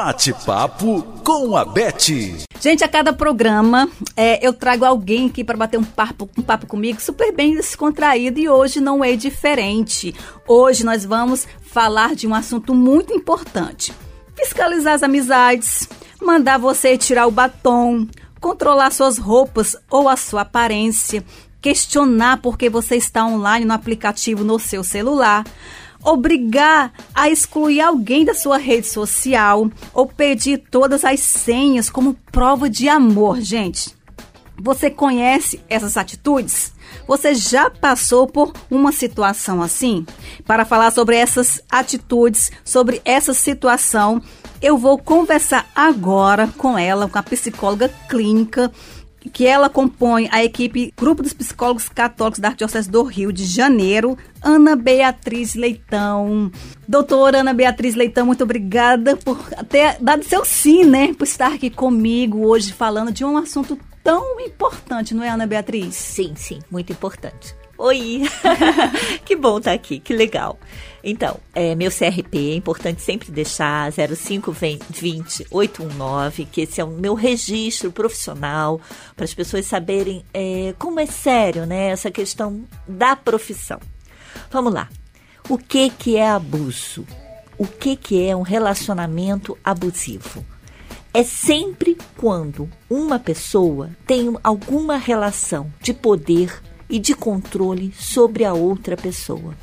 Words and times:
Bate-papo 0.00 1.02
com 1.24 1.56
a 1.56 1.64
Beth. 1.64 2.46
Gente, 2.60 2.84
a 2.84 2.88
cada 2.88 3.12
programa 3.12 3.90
é, 4.16 4.46
eu 4.46 4.52
trago 4.52 4.84
alguém 4.84 5.26
aqui 5.26 5.42
para 5.42 5.56
bater 5.56 5.76
um 5.76 5.82
papo, 5.82 6.30
um 6.38 6.42
papo 6.42 6.68
comigo 6.68 7.00
super 7.00 7.32
bem 7.32 7.56
descontraído 7.56 8.38
e 8.38 8.48
hoje 8.48 8.80
não 8.80 9.02
é 9.02 9.16
diferente. 9.16 10.14
Hoje 10.46 10.84
nós 10.84 11.04
vamos 11.04 11.48
falar 11.60 12.14
de 12.14 12.28
um 12.28 12.34
assunto 12.34 12.76
muito 12.76 13.12
importante: 13.12 13.92
fiscalizar 14.36 14.94
as 14.94 15.02
amizades, 15.02 15.88
mandar 16.22 16.58
você 16.58 16.96
tirar 16.96 17.26
o 17.26 17.32
batom, 17.32 18.06
controlar 18.40 18.92
suas 18.92 19.18
roupas 19.18 19.74
ou 19.90 20.08
a 20.08 20.16
sua 20.16 20.42
aparência, 20.42 21.24
questionar 21.60 22.40
porque 22.40 22.70
você 22.70 22.94
está 22.94 23.26
online 23.26 23.64
no 23.64 23.74
aplicativo 23.74 24.44
no 24.44 24.60
seu 24.60 24.84
celular 24.84 25.44
obrigar 26.04 26.92
a 27.14 27.28
excluir 27.28 27.80
alguém 27.80 28.24
da 28.24 28.34
sua 28.34 28.58
rede 28.58 28.86
social 28.86 29.70
ou 29.92 30.06
pedir 30.06 30.58
todas 30.70 31.04
as 31.04 31.20
senhas 31.20 31.90
como 31.90 32.14
prova 32.32 32.68
de 32.68 32.88
amor, 32.88 33.40
gente. 33.40 33.96
Você 34.60 34.90
conhece 34.90 35.60
essas 35.68 35.96
atitudes? 35.96 36.72
Você 37.06 37.34
já 37.34 37.70
passou 37.70 38.26
por 38.26 38.52
uma 38.70 38.90
situação 38.90 39.62
assim? 39.62 40.04
Para 40.46 40.64
falar 40.64 40.90
sobre 40.90 41.16
essas 41.16 41.60
atitudes, 41.70 42.50
sobre 42.64 43.00
essa 43.04 43.32
situação, 43.32 44.20
eu 44.60 44.76
vou 44.76 44.98
conversar 44.98 45.70
agora 45.74 46.48
com 46.58 46.76
ela, 46.76 47.08
com 47.08 47.18
a 47.18 47.22
psicóloga 47.22 47.88
clínica 48.08 48.72
que 49.32 49.46
ela 49.46 49.68
compõe 49.68 50.28
a 50.30 50.44
equipe 50.44 50.92
Grupo 50.96 51.22
dos 51.22 51.32
Psicólogos 51.32 51.88
Católicos 51.88 52.38
da 52.38 52.48
Arquidiocese 52.48 52.90
do 52.90 53.02
Rio 53.02 53.32
de 53.32 53.44
Janeiro, 53.44 54.16
Ana 54.42 54.76
Beatriz 54.76 55.54
Leitão. 55.54 56.50
Doutora 56.86 57.40
Ana 57.40 57.52
Beatriz 57.52 57.94
Leitão, 57.94 58.26
muito 58.26 58.44
obrigada 58.44 59.16
por 59.16 59.38
ter 59.68 59.96
dado 60.00 60.24
seu 60.24 60.44
sim, 60.44 60.84
né? 60.84 61.12
Por 61.14 61.24
estar 61.24 61.52
aqui 61.52 61.70
comigo 61.70 62.46
hoje 62.46 62.72
falando 62.72 63.12
de 63.12 63.24
um 63.24 63.36
assunto 63.36 63.78
tão 64.02 64.40
importante, 64.40 65.14
não 65.14 65.22
é, 65.22 65.28
Ana 65.28 65.46
Beatriz? 65.46 65.94
Sim, 65.94 66.32
sim, 66.36 66.60
muito 66.70 66.92
importante. 66.92 67.54
Oi! 67.80 68.22
que 69.24 69.36
bom 69.36 69.58
estar 69.58 69.72
aqui, 69.72 70.00
que 70.00 70.12
legal. 70.12 70.58
Então, 71.02 71.38
é, 71.54 71.76
meu 71.76 71.92
CRP 71.92 72.50
é 72.50 72.54
importante 72.56 73.00
sempre 73.00 73.30
deixar 73.30 73.92
0520 73.92 75.46
819, 75.48 76.44
que 76.46 76.62
esse 76.62 76.80
é 76.80 76.84
o 76.84 76.88
meu 76.88 77.14
registro 77.14 77.92
profissional, 77.92 78.80
para 79.14 79.24
as 79.24 79.32
pessoas 79.32 79.64
saberem 79.64 80.24
é, 80.34 80.74
como 80.76 80.98
é 80.98 81.06
sério 81.06 81.66
né, 81.66 81.90
essa 81.90 82.10
questão 82.10 82.64
da 82.86 83.14
profissão. 83.14 83.78
Vamos 84.50 84.74
lá. 84.74 84.88
O 85.48 85.56
que, 85.56 85.88
que 85.88 86.16
é 86.16 86.28
abuso? 86.28 87.06
O 87.56 87.64
que, 87.64 87.94
que 87.94 88.26
é 88.26 88.34
um 88.34 88.42
relacionamento 88.42 89.56
abusivo? 89.62 90.44
É 91.14 91.22
sempre 91.22 91.96
quando 92.16 92.68
uma 92.90 93.20
pessoa 93.20 93.90
tem 94.04 94.36
alguma 94.42 94.96
relação 94.96 95.72
de 95.80 95.94
poder 95.94 96.60
e 96.88 96.98
de 96.98 97.14
controle 97.14 97.92
sobre 97.98 98.44
a 98.44 98.54
outra 98.54 98.96
pessoa. 98.96 99.54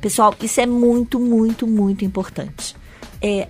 Pessoal, 0.00 0.34
isso 0.40 0.60
é 0.60 0.66
muito, 0.66 1.18
muito, 1.18 1.66
muito 1.66 2.04
importante. 2.04 2.76
É 3.20 3.48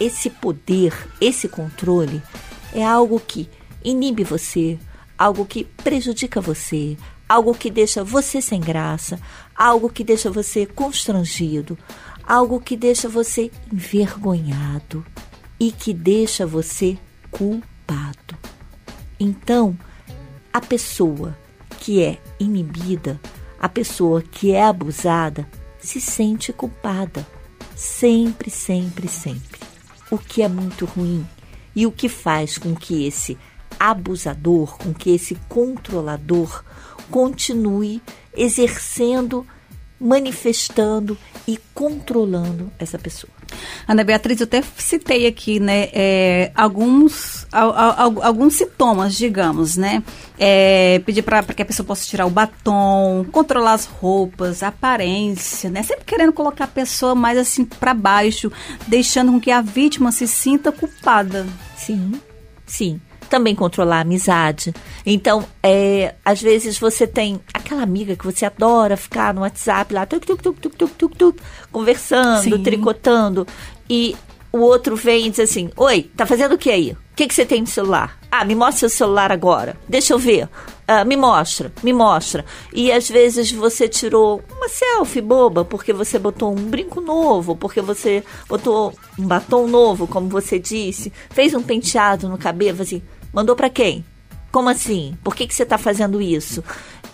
esse 0.00 0.30
poder, 0.30 0.94
esse 1.20 1.48
controle 1.48 2.22
é 2.72 2.84
algo 2.84 3.20
que 3.20 3.48
inibe 3.84 4.24
você, 4.24 4.78
algo 5.16 5.44
que 5.44 5.64
prejudica 5.64 6.40
você, 6.40 6.96
algo 7.28 7.54
que 7.54 7.70
deixa 7.70 8.02
você 8.04 8.40
sem 8.40 8.60
graça, 8.60 9.20
algo 9.54 9.90
que 9.90 10.04
deixa 10.04 10.30
você 10.30 10.64
constrangido, 10.64 11.76
algo 12.24 12.60
que 12.60 12.76
deixa 12.76 13.08
você 13.08 13.50
envergonhado 13.72 15.04
e 15.58 15.72
que 15.72 15.92
deixa 15.92 16.46
você 16.46 16.96
culpado. 17.30 18.36
Então, 19.18 19.76
a 20.52 20.60
pessoa 20.60 21.36
que 21.88 22.02
é 22.02 22.18
inibida, 22.38 23.18
a 23.58 23.66
pessoa 23.66 24.20
que 24.20 24.52
é 24.52 24.62
abusada, 24.62 25.48
se 25.80 26.02
sente 26.02 26.52
culpada. 26.52 27.26
Sempre, 27.74 28.50
sempre, 28.50 29.08
sempre. 29.08 29.58
O 30.10 30.18
que 30.18 30.42
é 30.42 30.48
muito 30.48 30.84
ruim 30.84 31.26
e 31.74 31.86
o 31.86 31.90
que 31.90 32.06
faz 32.06 32.58
com 32.58 32.74
que 32.74 33.06
esse 33.06 33.38
abusador, 33.80 34.76
com 34.76 34.92
que 34.92 35.08
esse 35.08 35.34
controlador 35.48 36.62
continue 37.10 38.02
exercendo, 38.36 39.46
manifestando 39.98 41.16
e 41.46 41.58
controlando 41.72 42.70
essa 42.78 42.98
pessoa. 42.98 43.37
Ana 43.86 44.04
Beatriz, 44.04 44.40
eu 44.40 44.44
até 44.44 44.62
citei 44.76 45.26
aqui, 45.26 45.58
né, 45.58 45.88
é, 45.92 46.52
alguns, 46.54 47.46
alguns 47.50 48.54
sintomas, 48.54 49.16
digamos, 49.16 49.76
né? 49.76 50.02
É, 50.38 51.00
pedir 51.04 51.22
para 51.22 51.42
que 51.42 51.62
a 51.62 51.64
pessoa 51.64 51.86
possa 51.86 52.06
tirar 52.06 52.26
o 52.26 52.30
batom, 52.30 53.24
controlar 53.32 53.72
as 53.72 53.86
roupas, 53.86 54.62
a 54.62 54.68
aparência, 54.68 55.70
né? 55.70 55.82
Sempre 55.82 56.04
querendo 56.04 56.32
colocar 56.32 56.64
a 56.64 56.68
pessoa 56.68 57.14
mais 57.14 57.38
assim 57.38 57.64
para 57.64 57.94
baixo, 57.94 58.52
deixando 58.86 59.32
com 59.32 59.40
que 59.40 59.50
a 59.50 59.60
vítima 59.60 60.12
se 60.12 60.28
sinta 60.28 60.70
culpada. 60.70 61.46
Sim, 61.76 62.12
sim 62.66 63.00
também 63.28 63.54
controlar 63.54 63.98
a 63.98 64.00
amizade. 64.00 64.74
Então, 65.04 65.44
é, 65.62 66.14
às 66.24 66.40
vezes 66.40 66.78
você 66.78 67.06
tem 67.06 67.40
aquela 67.52 67.82
amiga 67.82 68.16
que 68.16 68.24
você 68.24 68.46
adora 68.46 68.96
ficar 68.96 69.32
no 69.34 69.42
WhatsApp 69.42 69.92
lá, 69.92 70.06
tuc, 70.06 70.24
tuc, 70.24 70.42
tuc, 70.42 70.58
tuc, 70.58 70.76
tuc, 70.76 70.94
tuc, 70.96 71.16
tuc, 71.16 71.38
conversando, 71.70 72.56
Sim. 72.56 72.62
tricotando, 72.62 73.46
e 73.88 74.16
o 74.52 74.58
outro 74.58 74.96
vem 74.96 75.26
e 75.26 75.30
diz 75.30 75.40
assim: 75.40 75.70
Oi, 75.76 76.10
tá 76.16 76.26
fazendo 76.26 76.54
o 76.54 76.58
que 76.58 76.70
aí? 76.70 76.92
O 76.92 77.16
que, 77.16 77.26
que 77.26 77.34
você 77.34 77.44
tem 77.44 77.60
no 77.60 77.66
celular? 77.66 78.18
Ah, 78.30 78.44
me 78.44 78.54
mostra 78.54 78.88
seu 78.88 78.90
celular 78.90 79.32
agora. 79.32 79.76
Deixa 79.88 80.12
eu 80.12 80.18
ver. 80.18 80.48
Ah, 80.86 81.04
me 81.04 81.16
mostra, 81.16 81.72
me 81.82 81.92
mostra. 81.92 82.44
E 82.72 82.90
às 82.92 83.08
vezes 83.08 83.50
você 83.52 83.88
tirou 83.88 84.42
uma 84.56 84.68
selfie 84.68 85.20
boba 85.20 85.64
porque 85.64 85.92
você 85.92 86.18
botou 86.18 86.52
um 86.52 86.70
brinco 86.70 87.00
novo, 87.00 87.56
porque 87.56 87.80
você 87.80 88.24
botou 88.48 88.94
um 89.18 89.26
batom 89.26 89.66
novo, 89.66 90.06
como 90.06 90.28
você 90.28 90.58
disse, 90.58 91.12
fez 91.30 91.52
um 91.54 91.62
penteado 91.62 92.28
no 92.28 92.38
cabelo, 92.38 92.82
assim. 92.82 93.02
Mandou 93.38 93.54
para 93.54 93.70
quem? 93.70 94.04
Como 94.50 94.68
assim? 94.68 95.16
Por 95.22 95.32
que, 95.32 95.46
que 95.46 95.54
você 95.54 95.62
está 95.62 95.78
fazendo 95.78 96.20
isso? 96.20 96.64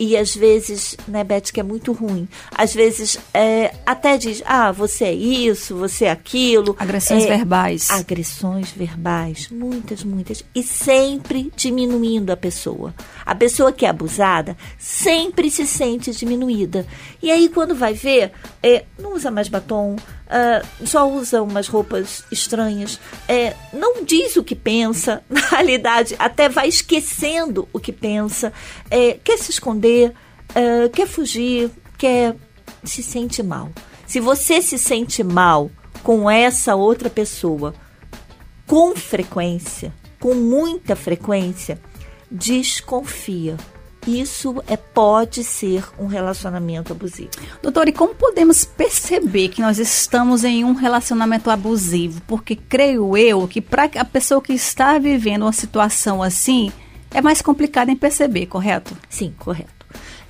E 0.01 0.17
às 0.17 0.35
vezes, 0.35 0.97
né, 1.07 1.23
Beth, 1.23 1.53
que 1.53 1.61
é 1.61 1.63
muito 1.63 1.93
ruim. 1.93 2.27
Às 2.51 2.73
vezes 2.73 3.19
é, 3.35 3.75
até 3.85 4.17
diz, 4.17 4.43
ah, 4.47 4.73
você 4.73 5.05
é 5.05 5.13
isso, 5.13 5.77
você 5.77 6.07
é 6.07 6.11
aquilo. 6.11 6.75
Agressões 6.79 7.25
é, 7.25 7.37
verbais. 7.37 7.91
Agressões 7.91 8.71
verbais, 8.71 9.51
muitas, 9.51 10.03
muitas. 10.03 10.43
E 10.55 10.63
sempre 10.63 11.53
diminuindo 11.55 12.33
a 12.33 12.39
pessoa. 12.39 12.95
A 13.27 13.35
pessoa 13.35 13.71
que 13.71 13.85
é 13.85 13.91
abusada 13.91 14.57
sempre 14.79 15.51
se 15.51 15.67
sente 15.67 16.11
diminuída. 16.11 16.87
E 17.23 17.31
aí, 17.31 17.51
quando 17.51 17.75
vai 17.75 17.93
ver, 17.93 18.33
é, 18.63 18.87
não 18.99 19.13
usa 19.13 19.31
mais 19.31 19.49
batom, 19.49 19.97
uh, 20.35 20.87
só 20.87 21.09
usa 21.09 21.43
umas 21.43 21.69
roupas 21.69 22.25
estranhas, 22.31 22.99
é, 23.29 23.55
não 23.73 24.05
diz 24.05 24.37
o 24.37 24.43
que 24.43 24.55
pensa, 24.55 25.23
na 25.31 25.41
realidade, 25.41 26.17
até 26.19 26.49
vai 26.49 26.69
esquecendo 26.69 27.69
o 27.73 27.79
que 27.79 27.93
pensa, 27.93 28.53
é, 28.91 29.15
quer 29.23 29.39
se 29.39 29.51
esconder, 29.53 30.13
uh, 30.51 30.91
quer 30.91 31.07
fugir, 31.07 31.71
quer 31.97 32.35
se 32.83 33.03
sente 33.03 33.43
mal. 33.43 33.71
Se 34.07 34.21
você 34.21 34.61
se 34.61 34.79
sente 34.79 35.23
mal 35.23 35.71
com 36.03 36.31
essa 36.31 36.75
outra 36.75 37.09
pessoa 37.09 37.75
com 38.67 38.95
frequência, 38.97 39.93
com 40.21 40.35
muita 40.35 40.97
frequência, 40.97 41.79
desconfia 42.31 43.57
isso 44.07 44.63
é, 44.67 44.77
pode 44.77 45.45
ser 45.45 45.85
um 45.99 46.07
relacionamento 46.07 46.93
abusivo. 46.93 47.31
Doutor, 47.63 47.89
e 47.89 47.93
como 47.93 48.15
podemos 48.15 48.65
perceber 48.65 49.49
que 49.49 49.61
nós 49.61 49.79
estamos 49.79 50.45
em 50.45 50.65
um 50.65 50.75
relacionamento 50.75 51.51
abusivo? 51.51 52.21
Porque 52.27 52.57
creio 52.57 53.17
eu 53.17 53.47
que 53.49 53.61
para 53.61 53.85
a 53.97 54.05
pessoa 54.05 54.43
que 54.43 54.53
está 54.53 54.99
vivendo 54.99 55.43
uma 55.43 55.53
situação 55.53 56.23
assim, 56.23 56.73
é 57.11 57.23
mais 57.23 57.41
complicado 57.41 57.91
em 57.91 57.97
perceber, 57.97 58.47
correto? 58.47 58.97
Sim, 59.09 59.35
correto. 59.39 59.85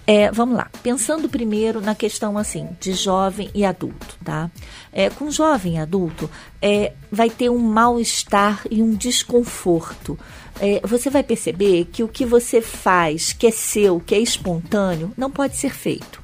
É, 0.07 0.31
vamos 0.31 0.55
lá, 0.57 0.69
pensando 0.83 1.31
primeiro 1.31 1.81
na 1.81 1.95
questão 1.95 2.37
assim 2.37 2.69
de 2.79 2.93
jovem 2.93 3.51
e 3.55 3.65
adulto, 3.65 4.19
tá? 4.23 4.51
É, 4.93 5.09
com 5.09 5.31
jovem 5.31 5.77
e 5.77 5.79
adulto, 5.79 6.29
é, 6.61 6.93
vai 7.11 7.31
ter 7.31 7.49
um 7.49 7.59
mal-estar 7.59 8.67
e 8.71 8.83
um 8.83 8.95
desconforto 8.95 10.19
é, 10.61 10.81
você 10.87 11.11
vai 11.11 11.23
perceber 11.23 11.87
que 11.87 12.03
o 12.03 12.09
que 12.09 12.25
você 12.25 12.61
faz, 12.61 13.33
que 13.33 13.47
é 13.47 13.51
seu, 13.51 14.01
que 14.01 14.15
é 14.15 14.19
espontâneo, 14.19 15.13
não 15.17 15.31
pode 15.31 15.57
ser 15.57 15.75
feito. 15.75 16.23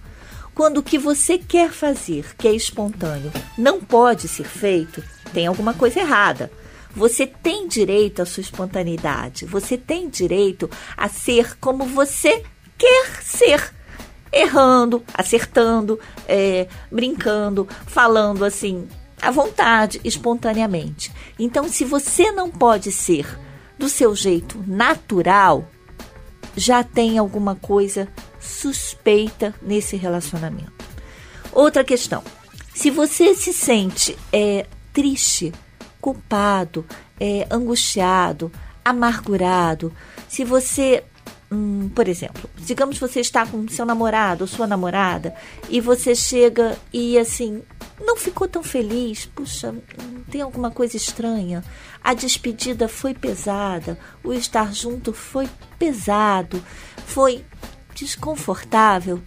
Quando 0.55 0.79
o 0.79 0.83
que 0.83 0.99
você 0.99 1.39
quer 1.39 1.71
fazer, 1.71 2.37
que 2.37 2.47
é 2.47 2.53
espontâneo, 2.53 3.33
não 3.57 3.81
pode 3.81 4.29
ser 4.29 4.45
feito, 4.45 5.03
tem 5.33 5.47
alguma 5.47 5.73
coisa 5.73 6.01
errada. 6.01 6.51
Você 6.95 7.27
tem 7.27 7.69
direito 7.69 8.21
à 8.21 8.27
sua 8.27 8.41
espontaneidade. 8.41 9.47
Você 9.47 9.79
tem 9.79 10.09
direito 10.09 10.69
a 10.97 11.09
ser 11.09 11.57
como 11.59 11.85
você 11.85 12.43
quer 12.77 13.23
ser. 13.23 13.73
Errando, 14.33 15.03
acertando, 15.15 15.99
é, 16.29 16.69
brincando, 16.91 17.67
falando 17.87 18.45
assim, 18.45 18.87
à 19.21 19.31
vontade, 19.31 20.01
espontaneamente. 20.05 21.13
Então, 21.39 21.69
se 21.69 21.85
você 21.85 22.31
não 22.33 22.51
pode 22.51 22.93
ser 22.93 23.27
do 23.81 23.89
seu 23.89 24.15
jeito 24.15 24.63
natural, 24.67 25.67
já 26.55 26.85
tem 26.85 27.17
alguma 27.17 27.57
coisa 27.57 28.07
suspeita 28.39 29.55
nesse 29.63 29.97
relacionamento. 29.97 30.85
Outra 31.51 31.83
questão: 31.83 32.23
se 32.75 32.91
você 32.91 33.35
se 33.35 33.55
sente 33.55 34.19
é, 34.31 34.67
triste, 34.93 35.51
culpado, 35.99 36.85
é, 37.19 37.47
angustiado, 37.51 38.53
amargurado, 38.85 39.91
se 40.29 40.45
você 40.45 41.03
Hum, 41.53 41.91
por 41.95 42.07
exemplo, 42.07 42.49
digamos 42.59 42.97
que 42.97 43.09
você 43.09 43.21
está 43.21 43.45
com 43.45 43.67
seu 43.67 43.85
namorado 43.85 44.45
ou 44.45 44.49
sua 44.49 44.69
namorada 44.69 45.35
e 45.69 45.81
você 45.81 46.15
chega 46.15 46.79
e 46.93 47.19
assim 47.19 47.61
não 48.01 48.17
ficou 48.17 48.49
tão 48.49 48.63
feliz, 48.63 49.27
puxa, 49.27 49.75
tem 50.31 50.41
alguma 50.41 50.71
coisa 50.71 50.97
estranha. 50.97 51.63
A 52.03 52.15
despedida 52.15 52.89
foi 52.89 53.15
pesada, 53.15 53.99
o 54.25 54.33
estar 54.33 54.73
junto 54.73 55.13
foi 55.13 55.49
pesado, 55.79 56.65
foi 57.07 57.45
desconfortável. 57.95 59.21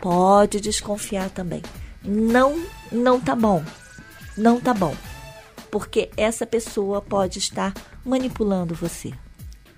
Pode 0.00 0.60
desconfiar 0.60 1.28
também. 1.30 1.62
Não, 2.02 2.64
não 2.90 3.20
tá 3.20 3.34
bom. 3.34 3.62
Não 4.36 4.60
tá 4.60 4.72
bom. 4.72 4.94
Porque 5.70 6.10
essa 6.16 6.46
pessoa 6.46 7.02
pode 7.02 7.38
estar 7.38 7.74
manipulando 8.04 8.74
você. 8.74 9.12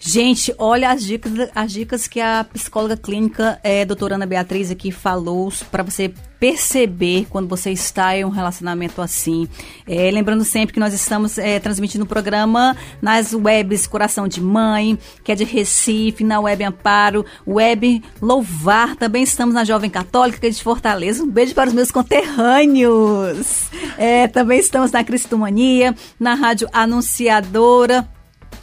Gente, 0.04 0.52
olha 0.58 0.90
as 0.90 1.04
dicas, 1.04 1.32
as 1.54 1.72
dicas 1.72 2.08
que 2.08 2.20
a 2.20 2.44
psicóloga 2.52 2.96
clínica, 2.96 3.60
é, 3.62 3.84
doutora 3.84 4.16
Ana 4.16 4.26
Beatriz, 4.26 4.68
aqui 4.68 4.90
falou 4.90 5.52
para 5.70 5.84
você 5.84 6.12
perceber 6.40 7.28
quando 7.30 7.48
você 7.48 7.70
está 7.70 8.16
em 8.16 8.24
um 8.24 8.28
relacionamento 8.28 9.00
assim. 9.00 9.46
É, 9.86 10.10
lembrando 10.10 10.42
sempre 10.42 10.74
que 10.74 10.80
nós 10.80 10.92
estamos 10.92 11.38
é, 11.38 11.60
transmitindo 11.60 12.02
o 12.02 12.06
programa 12.06 12.76
nas 13.00 13.32
webs 13.32 13.86
Coração 13.86 14.26
de 14.26 14.40
Mãe, 14.40 14.98
que 15.22 15.30
é 15.30 15.36
de 15.36 15.44
Recife, 15.44 16.24
na 16.24 16.40
Web 16.40 16.64
Amparo, 16.64 17.24
Web 17.46 18.02
Louvar. 18.20 18.96
Também 18.96 19.22
estamos 19.22 19.54
na 19.54 19.62
Jovem 19.62 19.88
Católica, 19.88 20.40
que 20.40 20.46
é 20.48 20.50
de 20.50 20.60
Fortaleza. 20.60 21.22
Um 21.22 21.30
beijo 21.30 21.54
para 21.54 21.68
os 21.68 21.74
meus 21.74 21.92
conterrâneos. 21.92 23.70
É, 23.96 24.26
também 24.26 24.58
estamos 24.58 24.90
na 24.90 25.04
Cristomania, 25.04 25.94
na 26.18 26.34
Rádio 26.34 26.68
Anunciadora 26.72 28.08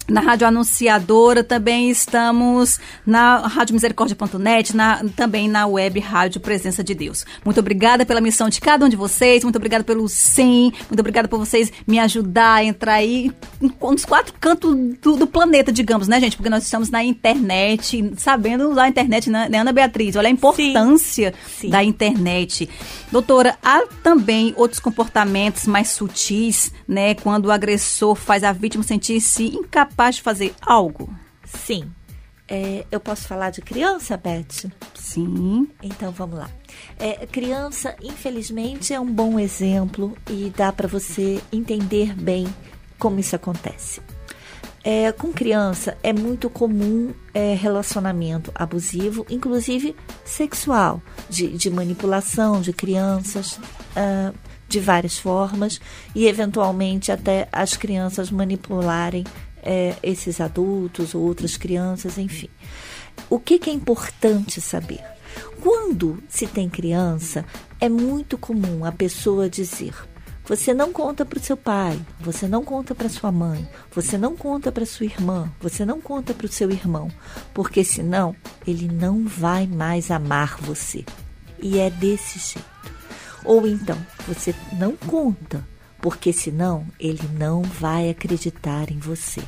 na 0.09 0.21
Rádio 0.21 0.47
Anunciadora, 0.47 1.43
também 1.43 1.89
estamos 1.89 2.79
na 3.05 3.37
Rádio 3.47 3.73
Misericórdia.net, 3.73 4.75
na, 4.75 5.03
também 5.15 5.47
na 5.47 5.67
web 5.67 5.99
Rádio 5.99 6.41
Presença 6.41 6.83
de 6.83 6.95
Deus. 6.95 7.25
Muito 7.45 7.59
obrigada 7.59 8.05
pela 8.05 8.19
missão 8.19 8.49
de 8.49 8.59
cada 8.59 8.85
um 8.85 8.89
de 8.89 8.95
vocês, 8.95 9.43
muito 9.43 9.57
obrigada 9.57 9.83
pelo 9.83 10.07
sim, 10.09 10.71
muito 10.89 10.99
obrigada 10.99 11.27
por 11.27 11.37
vocês 11.37 11.71
me 11.85 11.99
ajudar 11.99 12.55
a 12.55 12.63
entrar 12.63 12.93
aí 12.93 13.31
nos 13.81 14.05
quatro 14.05 14.33
cantos 14.39 14.75
do, 15.01 15.15
do, 15.15 15.27
planeta, 15.27 15.71
digamos, 15.71 16.07
né, 16.07 16.19
gente? 16.19 16.35
Porque 16.35 16.49
nós 16.49 16.63
estamos 16.63 16.89
na 16.89 17.03
internet, 17.03 18.13
sabendo 18.17 18.69
usar 18.69 18.83
a 18.83 18.89
internet, 18.89 19.29
né, 19.29 19.47
né 19.49 19.59
Ana 19.59 19.71
Beatriz? 19.71 20.15
Olha 20.15 20.27
a 20.27 20.31
importância 20.31 21.33
sim. 21.45 21.61
Sim. 21.61 21.69
da 21.69 21.83
internet. 21.83 22.69
Doutora, 23.11 23.57
há 23.63 23.83
também 24.01 24.53
outros 24.57 24.79
comportamentos 24.79 25.67
mais 25.67 25.89
sutis, 25.89 26.71
né, 26.87 27.13
quando 27.15 27.45
o 27.45 27.51
agressor 27.51 28.15
faz 28.15 28.43
a 28.43 28.51
vítima 28.51 28.83
sentir-se 28.83 29.45
incapaz 29.45 29.98
capaz 29.99 30.15
de 30.15 30.21
fazer 30.21 30.55
algo? 30.61 31.13
Sim. 31.43 31.91
É, 32.47 32.85
eu 32.89 33.01
posso 33.01 33.27
falar 33.27 33.49
de 33.49 33.61
criança, 33.61 34.15
Beth? 34.15 34.71
Sim. 34.95 35.67
Então 35.83 36.09
vamos 36.13 36.39
lá. 36.39 36.49
É, 36.97 37.27
criança, 37.27 37.97
infelizmente, 38.01 38.93
é 38.93 38.99
um 38.99 39.11
bom 39.11 39.37
exemplo 39.37 40.17
e 40.29 40.53
dá 40.55 40.71
para 40.71 40.87
você 40.87 41.41
entender 41.51 42.15
bem 42.15 42.47
como 42.97 43.19
isso 43.19 43.35
acontece. 43.35 44.01
É, 44.85 45.11
com 45.11 45.33
criança 45.33 45.97
é 46.01 46.13
muito 46.13 46.49
comum 46.49 47.13
é, 47.33 47.53
relacionamento 47.53 48.53
abusivo, 48.55 49.25
inclusive 49.29 49.93
sexual, 50.23 51.01
de, 51.29 51.49
de 51.57 51.69
manipulação 51.69 52.61
de 52.61 52.71
crianças 52.71 53.57
uh, 53.57 54.33
de 54.69 54.79
várias 54.79 55.17
formas 55.17 55.81
e 56.15 56.25
eventualmente 56.25 57.11
até 57.11 57.49
as 57.51 57.75
crianças 57.75 58.31
manipularem 58.31 59.25
é, 59.63 59.95
esses 60.01 60.41
adultos 60.41 61.13
ou 61.13 61.21
outras 61.21 61.57
crianças, 61.57 62.17
enfim. 62.17 62.49
O 63.29 63.39
que, 63.39 63.59
que 63.59 63.69
é 63.69 63.73
importante 63.73 64.61
saber? 64.61 65.03
Quando 65.61 66.21
se 66.27 66.47
tem 66.47 66.69
criança, 66.69 67.45
é 67.79 67.89
muito 67.89 68.37
comum 68.37 68.85
a 68.85 68.91
pessoa 68.91 69.49
dizer: 69.49 69.93
você 70.49 70.73
não 70.73 70.91
conta 70.91 71.23
para 71.25 71.37
o 71.37 71.43
seu 71.43 71.55
pai, 71.55 71.99
você 72.19 72.47
não 72.47 72.63
conta 72.63 72.95
para 72.95 73.07
sua 73.07 73.31
mãe, 73.31 73.67
você 73.93 74.17
não 74.17 74.35
conta 74.35 74.71
para 74.71 74.85
sua 74.85 75.05
irmã, 75.05 75.51
você 75.59 75.85
não 75.85 76.01
conta 76.01 76.33
para 76.33 76.47
o 76.47 76.51
seu 76.51 76.71
irmão, 76.71 77.07
porque 77.53 77.83
senão 77.83 78.35
ele 78.65 78.87
não 78.87 79.25
vai 79.25 79.67
mais 79.67 80.09
amar 80.09 80.57
você. 80.59 81.05
E 81.61 81.77
é 81.77 81.89
desse 81.89 82.39
jeito. 82.39 82.67
Ou 83.45 83.67
então, 83.67 83.97
você 84.27 84.55
não 84.73 84.95
conta 84.95 85.63
porque 86.01 86.31
senão 86.31 86.85
ele 86.99 87.27
não 87.37 87.61
vai 87.61 88.09
acreditar 88.09 88.91
em 88.91 88.99
você. 88.99 89.41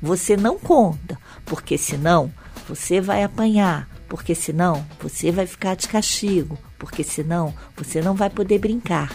Você 0.00 0.36
não 0.36 0.58
conta, 0.58 1.18
porque 1.44 1.76
senão 1.76 2.32
você 2.68 3.00
vai 3.00 3.22
apanhar, 3.22 3.88
porque 4.08 4.34
senão 4.34 4.84
você 5.00 5.30
vai 5.30 5.46
ficar 5.46 5.74
de 5.74 5.88
castigo, 5.88 6.58
porque 6.78 7.04
senão 7.04 7.54
você 7.76 8.00
não 8.00 8.14
vai 8.14 8.30
poder 8.30 8.58
brincar. 8.58 9.14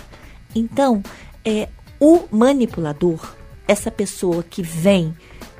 Então, 0.54 1.02
é 1.44 1.70
o 2.00 2.26
manipulador, 2.32 3.36
essa 3.68 3.90
pessoa 3.90 4.44
que 4.44 4.62
vem 4.62 5.16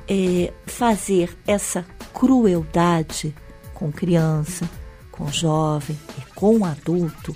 é, 0.08 0.52
fazer 0.66 1.36
essa 1.46 1.84
crueldade 2.12 3.34
com 3.74 3.90
criança, 3.90 4.68
com 5.10 5.28
jovem 5.28 5.98
e 6.18 6.34
com 6.34 6.64
adulto, 6.64 7.34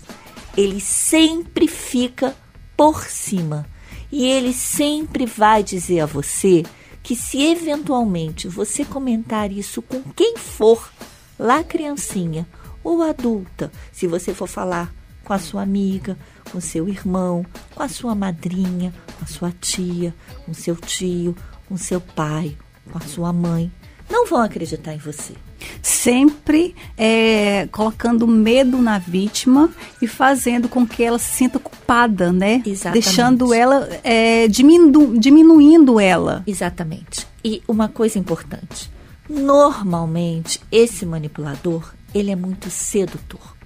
ele 0.56 0.80
sempre 0.80 1.66
fica 1.66 2.34
por 2.80 3.04
cima. 3.04 3.66
E 4.10 4.24
ele 4.24 4.54
sempre 4.54 5.26
vai 5.26 5.62
dizer 5.62 6.00
a 6.00 6.06
você 6.06 6.64
que 7.02 7.14
se 7.14 7.42
eventualmente 7.42 8.48
você 8.48 8.86
comentar 8.86 9.52
isso 9.52 9.82
com 9.82 10.02
quem 10.16 10.38
for, 10.38 10.90
lá 11.38 11.62
criancinha 11.62 12.48
ou 12.82 13.02
adulta, 13.02 13.70
se 13.92 14.06
você 14.06 14.32
for 14.32 14.46
falar 14.46 14.90
com 15.22 15.34
a 15.34 15.38
sua 15.38 15.60
amiga, 15.60 16.16
com 16.50 16.58
seu 16.58 16.88
irmão, 16.88 17.44
com 17.74 17.82
a 17.82 17.88
sua 17.88 18.14
madrinha, 18.14 18.94
com 19.18 19.24
a 19.26 19.28
sua 19.28 19.52
tia, 19.60 20.14
com 20.46 20.54
seu 20.54 20.74
tio, 20.74 21.36
com 21.68 21.76
seu 21.76 22.00
pai, 22.00 22.56
com 22.90 22.96
a 22.96 23.02
sua 23.02 23.30
mãe, 23.30 23.70
não 24.08 24.26
vão 24.26 24.40
acreditar 24.40 24.94
em 24.94 24.98
você 24.98 25.34
sempre 25.82 26.74
é, 26.96 27.68
colocando 27.70 28.26
medo 28.26 28.78
na 28.78 28.98
vítima 28.98 29.70
e 30.00 30.06
fazendo 30.06 30.68
com 30.68 30.86
que 30.86 31.02
ela 31.02 31.18
se 31.18 31.30
sinta 31.30 31.58
culpada, 31.58 32.32
né? 32.32 32.62
Exatamente. 32.64 33.04
Deixando 33.04 33.54
ela, 33.54 33.88
é, 34.02 34.48
diminu 34.48 35.18
diminuindo 35.18 35.98
ela. 35.98 36.42
Exatamente. 36.46 37.26
E 37.44 37.62
uma 37.66 37.88
coisa 37.88 38.18
importante, 38.18 38.90
normalmente 39.28 40.60
esse 40.70 41.06
manipulador, 41.06 41.92
ele 42.14 42.30
é 42.30 42.36
muito 42.36 42.70
sedutor. 42.70 43.56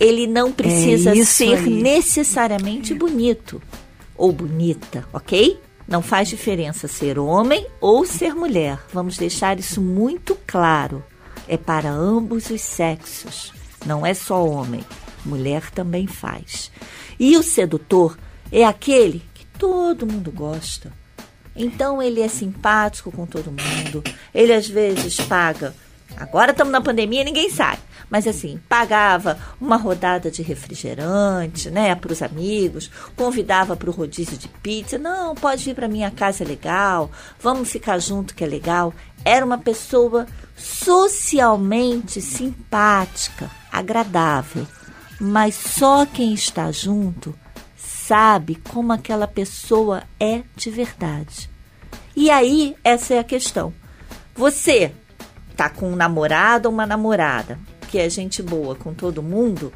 Ele 0.00 0.26
não 0.26 0.50
precisa 0.50 1.16
é 1.16 1.24
ser 1.24 1.54
aí. 1.58 1.70
necessariamente 1.70 2.92
bonito 2.94 3.62
ou 4.16 4.32
bonita, 4.32 5.06
ok? 5.12 5.58
Não 5.86 6.00
faz 6.00 6.28
diferença 6.28 6.88
ser 6.88 7.18
homem 7.18 7.66
ou 7.80 8.04
ser 8.06 8.34
mulher. 8.34 8.78
Vamos 8.92 9.16
deixar 9.16 9.58
isso 9.58 9.80
muito 9.80 10.36
claro 10.46 11.04
é 11.48 11.56
para 11.56 11.90
ambos 11.90 12.50
os 12.50 12.60
sexos, 12.60 13.52
não 13.84 14.04
é 14.04 14.14
só 14.14 14.44
homem, 14.46 14.84
mulher 15.24 15.70
também 15.70 16.06
faz. 16.06 16.70
E 17.18 17.36
o 17.36 17.42
sedutor 17.42 18.18
é 18.50 18.64
aquele 18.64 19.22
que 19.34 19.46
todo 19.58 20.06
mundo 20.06 20.30
gosta. 20.30 20.92
Então 21.56 22.02
ele 22.02 22.20
é 22.20 22.28
simpático 22.28 23.12
com 23.12 23.26
todo 23.26 23.52
mundo, 23.52 24.02
ele 24.34 24.52
às 24.52 24.68
vezes 24.68 25.16
paga. 25.16 25.74
Agora 26.16 26.52
estamos 26.52 26.72
na 26.72 26.80
pandemia, 26.80 27.24
ninguém 27.24 27.50
sai. 27.50 27.78
Mas 28.14 28.28
assim, 28.28 28.60
pagava 28.68 29.36
uma 29.60 29.76
rodada 29.76 30.30
de 30.30 30.40
refrigerante, 30.40 31.68
né, 31.68 31.96
para 31.96 32.12
os 32.12 32.22
amigos, 32.22 32.88
convidava 33.16 33.74
para 33.74 33.90
o 33.90 33.92
rodízio 33.92 34.38
de 34.38 34.46
pizza. 34.46 34.96
Não, 34.96 35.34
pode 35.34 35.64
vir 35.64 35.74
para 35.74 35.88
minha 35.88 36.12
casa, 36.12 36.44
é 36.44 36.46
legal. 36.46 37.10
Vamos 37.40 37.72
ficar 37.72 37.98
junto, 37.98 38.32
que 38.32 38.44
é 38.44 38.46
legal. 38.46 38.94
Era 39.24 39.44
uma 39.44 39.58
pessoa 39.58 40.28
socialmente 40.56 42.20
simpática, 42.20 43.50
agradável, 43.72 44.64
mas 45.20 45.56
só 45.56 46.06
quem 46.06 46.34
está 46.34 46.70
junto 46.70 47.36
sabe 47.76 48.62
como 48.70 48.92
aquela 48.92 49.26
pessoa 49.26 50.04
é 50.20 50.44
de 50.54 50.70
verdade. 50.70 51.50
E 52.14 52.30
aí, 52.30 52.76
essa 52.84 53.14
é 53.14 53.18
a 53.18 53.24
questão. 53.24 53.74
Você 54.36 54.92
tá 55.56 55.68
com 55.68 55.90
um 55.90 55.96
namorado 55.96 56.68
ou 56.68 56.72
uma 56.72 56.86
namorada 56.86 57.58
que 57.94 57.98
é 58.00 58.10
gente 58.10 58.42
boa 58.42 58.74
com 58.74 58.92
todo 58.92 59.22
mundo, 59.22 59.72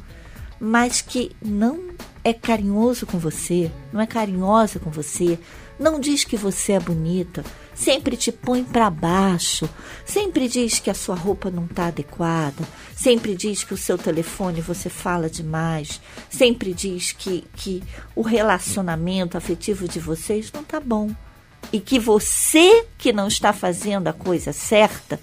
mas 0.59 0.99
que 0.99 1.31
não 1.41 1.91
é 2.21 2.33
carinhoso 2.33 3.05
com 3.05 3.17
você, 3.17 3.71
não 3.93 4.01
é 4.01 4.05
carinhosa 4.05 4.77
com 4.77 4.89
você, 4.89 5.39
não 5.79 6.01
diz 6.01 6.25
que 6.25 6.35
você 6.35 6.73
é 6.73 6.79
bonita, 6.81 7.45
sempre 7.73 8.17
te 8.17 8.29
põe 8.29 8.61
para 8.61 8.89
baixo, 8.89 9.69
sempre 10.05 10.49
diz 10.49 10.79
que 10.79 10.89
a 10.89 10.93
sua 10.93 11.15
roupa 11.15 11.49
não 11.49 11.63
está 11.63 11.87
adequada, 11.87 12.61
sempre 12.93 13.35
diz 13.35 13.63
que 13.63 13.73
o 13.73 13.77
seu 13.77 13.97
telefone 13.97 14.59
você 14.59 14.89
fala 14.89 15.29
demais, 15.29 16.01
sempre 16.29 16.73
diz 16.73 17.13
que, 17.13 17.45
que 17.55 17.81
o 18.13 18.21
relacionamento 18.21 19.37
afetivo 19.37 19.87
de 19.87 20.01
vocês 20.01 20.51
não 20.51 20.59
está 20.59 20.81
bom 20.81 21.09
e 21.71 21.79
que 21.79 21.97
você 21.97 22.85
que 22.97 23.13
não 23.13 23.29
está 23.29 23.53
fazendo 23.53 24.09
a 24.09 24.13
coisa 24.13 24.51
certa, 24.51 25.17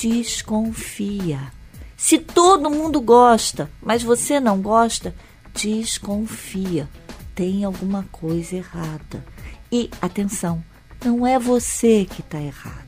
desconfia. 0.00 1.58
Se 2.02 2.16
todo 2.16 2.70
mundo 2.70 2.98
gosta, 2.98 3.70
mas 3.82 4.02
você 4.02 4.40
não 4.40 4.62
gosta, 4.62 5.14
desconfia. 5.52 6.88
Tem 7.34 7.62
alguma 7.62 8.08
coisa 8.10 8.56
errada. 8.56 9.22
E 9.70 9.90
atenção, 10.00 10.64
não 11.04 11.26
é 11.26 11.38
você 11.38 12.06
que 12.06 12.22
está 12.22 12.40
errada. 12.40 12.86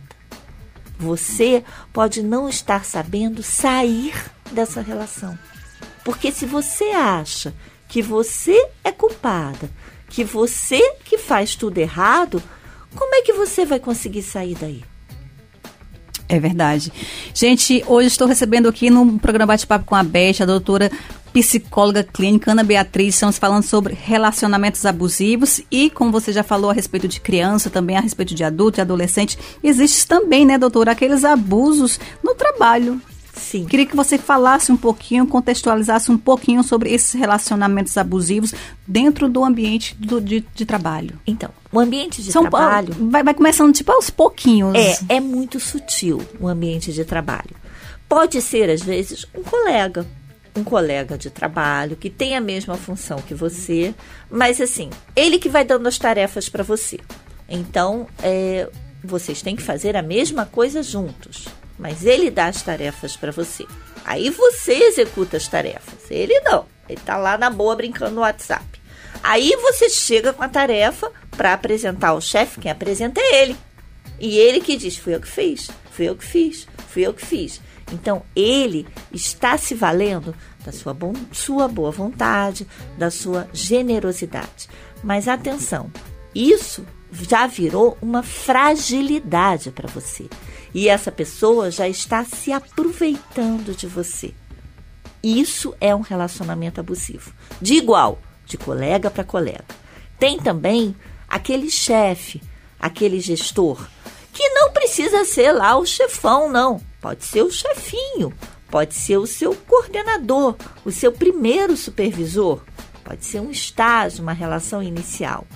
Você 0.98 1.62
pode 1.92 2.22
não 2.22 2.48
estar 2.48 2.86
sabendo 2.86 3.42
sair 3.42 4.14
dessa 4.50 4.80
relação. 4.80 5.38
Porque 6.02 6.32
se 6.32 6.46
você 6.46 6.84
acha 6.86 7.54
que 7.88 8.00
você 8.00 8.66
é 8.82 8.90
culpada, 8.90 9.70
que 10.08 10.24
você 10.24 10.94
que 11.04 11.18
faz 11.18 11.54
tudo 11.54 11.76
errado, 11.76 12.42
como 12.96 13.14
é 13.14 13.20
que 13.20 13.34
você 13.34 13.66
vai 13.66 13.78
conseguir 13.78 14.22
sair 14.22 14.54
daí? 14.54 14.82
É 16.28 16.38
verdade. 16.40 16.92
Gente, 17.34 17.84
hoje 17.86 18.08
estou 18.08 18.26
recebendo 18.26 18.68
aqui 18.68 18.90
no 18.90 19.18
programa 19.18 19.52
Bate-Papo 19.52 19.84
com 19.84 19.94
a 19.94 20.02
Beth, 20.02 20.40
a 20.40 20.46
doutora 20.46 20.90
psicóloga 21.32 22.02
clínica 22.04 22.52
Ana 22.52 22.62
Beatriz. 22.62 23.14
Estamos 23.14 23.38
falando 23.38 23.62
sobre 23.62 23.94
relacionamentos 23.94 24.84
abusivos 24.84 25.60
e, 25.70 25.90
como 25.90 26.12
você 26.12 26.32
já 26.32 26.42
falou 26.42 26.70
a 26.70 26.74
respeito 26.74 27.08
de 27.08 27.20
criança, 27.20 27.70
também 27.70 27.96
a 27.96 28.00
respeito 28.00 28.34
de 28.34 28.44
adulto 28.44 28.78
e 28.78 28.82
adolescente, 28.82 29.38
existe 29.62 30.06
também, 30.06 30.44
né, 30.44 30.58
doutora, 30.58 30.92
aqueles 30.92 31.24
abusos 31.24 31.98
no 32.22 32.34
trabalho. 32.34 33.00
Sim. 33.34 33.64
Queria 33.64 33.86
que 33.86 33.96
você 33.96 34.18
falasse 34.18 34.70
um 34.70 34.76
pouquinho, 34.76 35.26
contextualizasse 35.26 36.10
um 36.10 36.18
pouquinho 36.18 36.62
sobre 36.62 36.92
esses 36.92 37.12
relacionamentos 37.12 37.96
abusivos 37.96 38.52
dentro 38.86 39.28
do 39.28 39.42
ambiente 39.42 39.94
do, 39.98 40.20
de, 40.20 40.44
de 40.54 40.66
trabalho. 40.66 41.18
Então, 41.26 41.50
o 41.72 41.80
ambiente 41.80 42.22
de 42.22 42.30
São 42.30 42.42
trabalho. 42.42 42.94
Vai, 43.10 43.22
vai 43.22 43.34
começando 43.34 43.72
tipo 43.72 43.90
aos 43.90 44.10
pouquinhos. 44.10 44.76
É, 44.76 45.16
é 45.16 45.20
muito 45.20 45.58
sutil 45.58 46.20
o 46.38 46.46
ambiente 46.46 46.92
de 46.92 47.04
trabalho. 47.04 47.56
Pode 48.06 48.42
ser, 48.42 48.68
às 48.68 48.82
vezes, 48.82 49.24
um 49.34 49.42
colega, 49.42 50.06
um 50.54 50.62
colega 50.62 51.16
de 51.16 51.30
trabalho 51.30 51.96
que 51.96 52.10
tem 52.10 52.36
a 52.36 52.40
mesma 52.40 52.76
função 52.76 53.18
que 53.22 53.34
você, 53.34 53.94
mas 54.30 54.60
assim, 54.60 54.90
ele 55.16 55.38
que 55.38 55.48
vai 55.48 55.64
dando 55.64 55.86
as 55.86 55.98
tarefas 55.98 56.50
para 56.50 56.62
você. 56.62 57.00
Então, 57.48 58.06
é, 58.22 58.68
vocês 59.02 59.40
têm 59.40 59.56
que 59.56 59.62
fazer 59.62 59.96
a 59.96 60.02
mesma 60.02 60.44
coisa 60.44 60.82
juntos 60.82 61.46
mas 61.78 62.04
ele 62.04 62.30
dá 62.30 62.46
as 62.46 62.62
tarefas 62.62 63.16
para 63.16 63.32
você. 63.32 63.66
Aí 64.04 64.30
você 64.30 64.72
executa 64.72 65.36
as 65.36 65.48
tarefas. 65.48 66.10
Ele 66.10 66.38
não. 66.40 66.66
Ele 66.88 67.00
tá 67.00 67.16
lá 67.16 67.38
na 67.38 67.48
boa 67.48 67.76
brincando 67.76 68.16
no 68.16 68.20
WhatsApp. 68.22 68.64
Aí 69.22 69.56
você 69.56 69.88
chega 69.88 70.32
com 70.32 70.42
a 70.42 70.48
tarefa 70.48 71.10
para 71.30 71.52
apresentar 71.52 72.08
ao 72.08 72.20
chefe, 72.20 72.60
quem 72.60 72.70
apresenta 72.70 73.20
é 73.20 73.42
ele. 73.42 73.56
E 74.18 74.38
ele 74.38 74.60
que 74.60 74.76
diz: 74.76 74.96
fui 74.96 75.14
eu 75.14 75.20
que 75.20 75.28
fiz, 75.28 75.70
fui 75.90 76.08
eu 76.08 76.16
que 76.16 76.24
fiz, 76.24 76.66
fui 76.88 77.06
eu 77.06 77.14
que 77.14 77.24
fiz. 77.24 77.60
Então 77.92 78.22
ele 78.34 78.86
está 79.12 79.56
se 79.56 79.74
valendo 79.74 80.34
da 80.64 80.72
sua, 80.72 80.94
bom, 80.94 81.12
sua 81.30 81.68
boa 81.68 81.90
vontade, 81.90 82.66
da 82.96 83.10
sua 83.10 83.48
generosidade. 83.52 84.68
Mas 85.02 85.28
atenção, 85.28 85.90
isso 86.34 86.86
já 87.12 87.46
virou 87.46 87.98
uma 88.00 88.22
fragilidade 88.22 89.70
para 89.70 89.88
você 89.88 90.28
e 90.74 90.88
essa 90.88 91.12
pessoa 91.12 91.70
já 91.70 91.86
está 91.88 92.24
se 92.24 92.50
aproveitando 92.52 93.76
de 93.76 93.86
você. 93.86 94.32
Isso 95.22 95.74
é 95.80 95.94
um 95.94 96.00
relacionamento 96.00 96.80
abusivo. 96.80 97.32
De 97.60 97.74
igual, 97.74 98.18
de 98.46 98.56
colega 98.56 99.10
para 99.10 99.22
colega. 99.22 99.64
Tem 100.18 100.38
também 100.38 100.96
aquele 101.28 101.70
chefe, 101.70 102.42
aquele 102.80 103.20
gestor, 103.20 103.86
que 104.32 104.48
não 104.50 104.72
precisa 104.72 105.24
ser 105.24 105.52
lá 105.52 105.76
o 105.76 105.86
chefão, 105.86 106.48
não. 106.48 106.80
Pode 107.00 107.24
ser 107.24 107.42
o 107.42 107.50
chefinho, 107.50 108.32
pode 108.70 108.94
ser 108.94 109.18
o 109.18 109.26
seu 109.26 109.54
coordenador, 109.54 110.56
o 110.84 110.90
seu 110.90 111.12
primeiro 111.12 111.76
supervisor, 111.76 112.62
pode 113.02 113.24
ser 113.24 113.40
um 113.40 113.50
estágio, 113.50 114.22
uma 114.22 114.32
relação 114.32 114.82
inicial. 114.82 115.46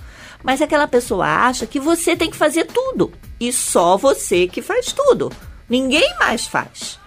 Mas 0.43 0.61
aquela 0.61 0.87
pessoa 0.87 1.25
acha 1.25 1.65
que 1.65 1.79
você 1.79 2.15
tem 2.15 2.29
que 2.29 2.37
fazer 2.37 2.65
tudo 2.65 3.11
e 3.39 3.51
só 3.51 3.97
você 3.97 4.47
que 4.47 4.61
faz 4.61 4.91
tudo. 4.91 5.31
Ninguém 5.69 6.15
mais 6.19 6.47
faz. 6.47 6.99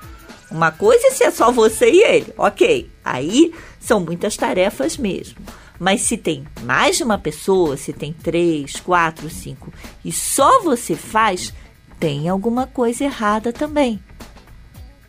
Uma 0.51 0.73
coisa 0.73 1.07
é 1.07 1.11
se 1.11 1.25
é 1.25 1.31
só 1.31 1.53
você 1.53 1.91
e 1.91 2.03
ele, 2.03 2.35
ok. 2.37 2.91
Aí 3.05 3.55
são 3.79 4.01
muitas 4.01 4.37
tarefas 4.37 4.97
mesmo. 4.97 5.37
Mas 5.79 6.03
se 6.03 6.17
tem 6.17 6.45
mais 6.63 6.99
de 6.99 7.05
uma 7.05 7.17
pessoa, 7.17 7.77
se 7.77 7.93
tem 7.93 8.13
três, 8.13 8.77
quatro, 8.81 9.31
cinco 9.31 9.73
e 10.05 10.13
só 10.13 10.61
você 10.63 10.95
faz, 10.95 11.55
tem 11.99 12.29
alguma 12.29 12.67
coisa 12.67 13.05
errada 13.05 13.53
também. 13.53 14.03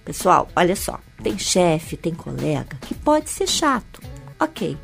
Pessoal, 0.06 0.48
olha 0.56 0.76
só: 0.76 1.00
tem 1.22 1.38
chefe, 1.38 1.98
tem 1.98 2.14
colega 2.14 2.78
que 2.82 2.96
pode 2.96 3.30
ser 3.30 3.48
chato, 3.48 4.02
ok. 4.40 4.78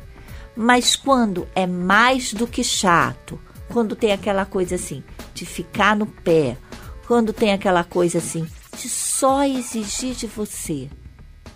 Mas 0.60 0.96
quando 0.96 1.46
é 1.54 1.68
mais 1.68 2.32
do 2.32 2.44
que 2.44 2.64
chato, 2.64 3.40
quando 3.68 3.94
tem 3.94 4.10
aquela 4.10 4.44
coisa 4.44 4.74
assim, 4.74 5.04
de 5.32 5.46
ficar 5.46 5.94
no 5.94 6.04
pé, 6.04 6.58
quando 7.06 7.32
tem 7.32 7.52
aquela 7.52 7.84
coisa 7.84 8.18
assim 8.18 8.44
de 8.76 8.88
só 8.88 9.44
exigir 9.44 10.16
de 10.16 10.26
você, 10.26 10.90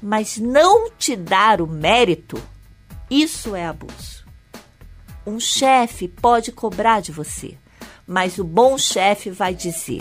mas 0.01 0.39
não 0.39 0.89
te 0.89 1.17
dar 1.17 1.61
o 1.61 1.67
mérito, 1.67 2.41
isso 3.11 3.57
é 3.57 3.67
abuso. 3.67 4.25
Um 5.27 5.41
chefe 5.41 6.07
pode 6.07 6.53
cobrar 6.53 7.03
de 7.03 7.11
você, 7.11 7.59
mas 8.07 8.39
o 8.39 8.45
bom 8.45 8.79
chefe 8.79 9.31
vai 9.31 9.53
dizer, 9.53 10.01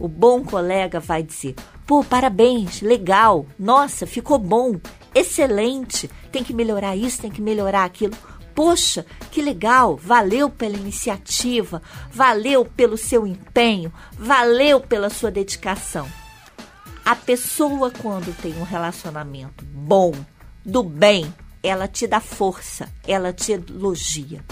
o 0.00 0.08
bom 0.08 0.42
colega 0.42 0.98
vai 0.98 1.22
dizer: 1.22 1.54
pô, 1.86 2.02
parabéns, 2.02 2.80
legal, 2.80 3.46
nossa, 3.56 4.04
ficou 4.04 4.36
bom, 4.36 4.80
excelente, 5.14 6.10
tem 6.32 6.42
que 6.42 6.52
melhorar 6.52 6.96
isso, 6.96 7.20
tem 7.20 7.30
que 7.30 7.40
melhorar 7.40 7.84
aquilo. 7.84 8.16
Poxa, 8.54 9.06
que 9.30 9.40
legal! 9.40 9.96
Valeu 9.96 10.50
pela 10.50 10.76
iniciativa, 10.76 11.82
valeu 12.10 12.64
pelo 12.64 12.96
seu 12.96 13.26
empenho, 13.26 13.92
valeu 14.12 14.80
pela 14.80 15.10
sua 15.10 15.30
dedicação. 15.30 16.08
A 17.04 17.16
pessoa, 17.16 17.90
quando 17.90 18.36
tem 18.40 18.54
um 18.58 18.62
relacionamento 18.62 19.64
bom, 19.64 20.12
do 20.64 20.82
bem, 20.82 21.32
ela 21.62 21.88
te 21.88 22.06
dá 22.06 22.20
força, 22.20 22.88
ela 23.06 23.32
te 23.32 23.52
elogia. 23.52 24.44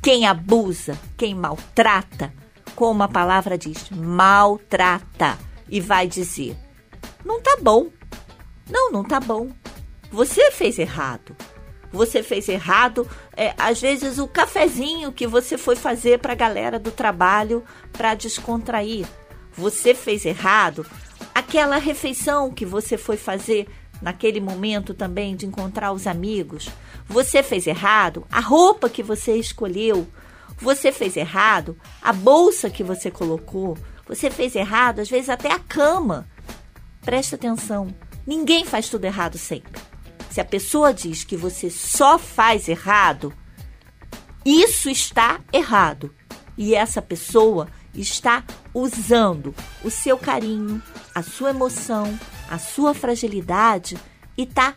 Quem 0.00 0.26
abusa, 0.26 0.98
quem 1.16 1.34
maltrata, 1.34 2.32
como 2.74 3.02
a 3.02 3.08
palavra 3.08 3.58
diz, 3.58 3.90
maltrata 3.90 5.38
e 5.68 5.80
vai 5.80 6.06
dizer: 6.06 6.56
não 7.24 7.40
tá 7.40 7.58
bom. 7.60 7.88
Não, 8.70 8.90
não 8.90 9.04
tá 9.04 9.20
bom. 9.20 9.48
Você 10.10 10.50
fez 10.50 10.78
errado 10.78 11.36
você 11.92 12.22
fez 12.22 12.48
errado. 12.48 13.08
É, 13.36 13.54
às 13.58 13.80
vezes 13.80 14.18
o 14.18 14.26
cafezinho 14.26 15.12
que 15.12 15.26
você 15.26 15.58
foi 15.58 15.76
fazer 15.76 16.18
para 16.18 16.32
a 16.32 16.36
galera 16.36 16.78
do 16.78 16.90
trabalho 16.90 17.62
para 17.92 18.14
descontrair, 18.14 19.06
você 19.52 19.94
fez 19.94 20.24
errado. 20.24 20.86
Aquela 21.34 21.76
refeição 21.76 22.50
que 22.50 22.64
você 22.64 22.96
foi 22.96 23.16
fazer 23.16 23.68
naquele 24.00 24.40
momento 24.40 24.94
também 24.94 25.36
de 25.36 25.46
encontrar 25.46 25.92
os 25.92 26.06
amigos, 26.06 26.68
você 27.06 27.42
fez 27.42 27.66
errado. 27.66 28.26
A 28.30 28.40
roupa 28.40 28.88
que 28.88 29.02
você 29.02 29.36
escolheu, 29.36 30.06
você 30.58 30.90
fez 30.90 31.16
errado. 31.16 31.76
A 32.00 32.12
bolsa 32.12 32.68
que 32.70 32.82
você 32.82 33.10
colocou, 33.10 33.76
você 34.06 34.30
fez 34.30 34.56
errado. 34.56 35.00
Às 35.00 35.08
vezes 35.08 35.28
até 35.28 35.52
a 35.52 35.58
cama. 35.58 36.26
Presta 37.02 37.36
atenção. 37.36 37.88
Ninguém 38.26 38.64
faz 38.64 38.88
tudo 38.88 39.04
errado 39.04 39.36
sempre. 39.36 39.80
Se 40.32 40.40
a 40.40 40.44
pessoa 40.46 40.94
diz 40.94 41.24
que 41.24 41.36
você 41.36 41.68
só 41.68 42.18
faz 42.18 42.66
errado, 42.66 43.34
isso 44.46 44.88
está 44.88 45.38
errado. 45.52 46.10
E 46.56 46.74
essa 46.74 47.02
pessoa 47.02 47.68
está 47.94 48.42
usando 48.72 49.54
o 49.84 49.90
seu 49.90 50.16
carinho, 50.16 50.82
a 51.14 51.22
sua 51.22 51.50
emoção, 51.50 52.18
a 52.48 52.58
sua 52.58 52.94
fragilidade 52.94 53.98
e 54.34 54.44
está 54.44 54.74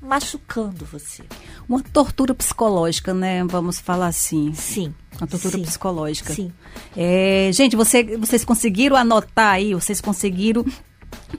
machucando 0.00 0.86
você. 0.86 1.22
Uma 1.68 1.82
tortura 1.82 2.34
psicológica, 2.34 3.12
né? 3.12 3.44
Vamos 3.44 3.78
falar 3.78 4.06
assim. 4.06 4.54
Sim. 4.54 4.94
Uma 5.18 5.26
tortura 5.26 5.58
sim, 5.58 5.62
psicológica. 5.62 6.32
Sim. 6.32 6.50
É, 6.96 7.50
gente, 7.52 7.76
você, 7.76 8.16
vocês 8.16 8.42
conseguiram 8.42 8.96
anotar 8.96 9.52
aí, 9.52 9.74
vocês 9.74 10.00
conseguiram 10.00 10.64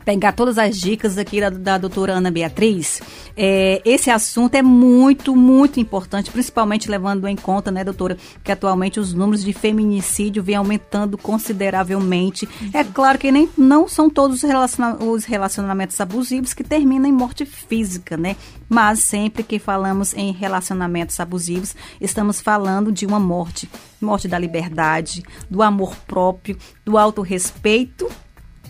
pegar 0.05 0.31
todas 0.31 0.57
as 0.57 0.79
dicas 0.79 1.17
aqui 1.17 1.39
da, 1.39 1.49
da 1.49 1.77
doutora 1.77 2.13
Ana 2.13 2.31
Beatriz, 2.31 3.01
é, 3.35 3.81
esse 3.85 4.09
assunto 4.09 4.55
é 4.55 4.61
muito, 4.61 5.35
muito 5.35 5.79
importante, 5.79 6.31
principalmente 6.31 6.89
levando 6.89 7.27
em 7.27 7.35
conta, 7.35 7.71
né, 7.71 7.83
doutora, 7.83 8.17
que 8.43 8.51
atualmente 8.51 8.99
os 8.99 9.13
números 9.13 9.43
de 9.43 9.53
feminicídio 9.53 10.43
vêm 10.43 10.55
aumentando 10.55 11.17
consideravelmente. 11.17 12.47
É 12.73 12.83
claro 12.83 13.17
que 13.17 13.31
nem 13.31 13.49
não 13.57 13.87
são 13.87 14.09
todos 14.09 14.37
os, 14.37 14.43
relaciona 14.43 14.95
os 15.03 15.25
relacionamentos 15.25 15.99
abusivos 15.99 16.53
que 16.53 16.63
terminam 16.63 17.07
em 17.07 17.13
morte 17.13 17.45
física, 17.45 18.17
né? 18.17 18.35
Mas 18.67 18.99
sempre 18.99 19.43
que 19.43 19.59
falamos 19.59 20.13
em 20.13 20.31
relacionamentos 20.31 21.19
abusivos, 21.19 21.75
estamos 21.99 22.39
falando 22.39 22.91
de 22.91 23.05
uma 23.05 23.19
morte. 23.19 23.69
Morte 23.99 24.27
da 24.27 24.39
liberdade, 24.39 25.23
do 25.49 25.61
amor 25.61 25.95
próprio, 26.07 26.57
do 26.83 26.97
autorrespeito 26.97 28.09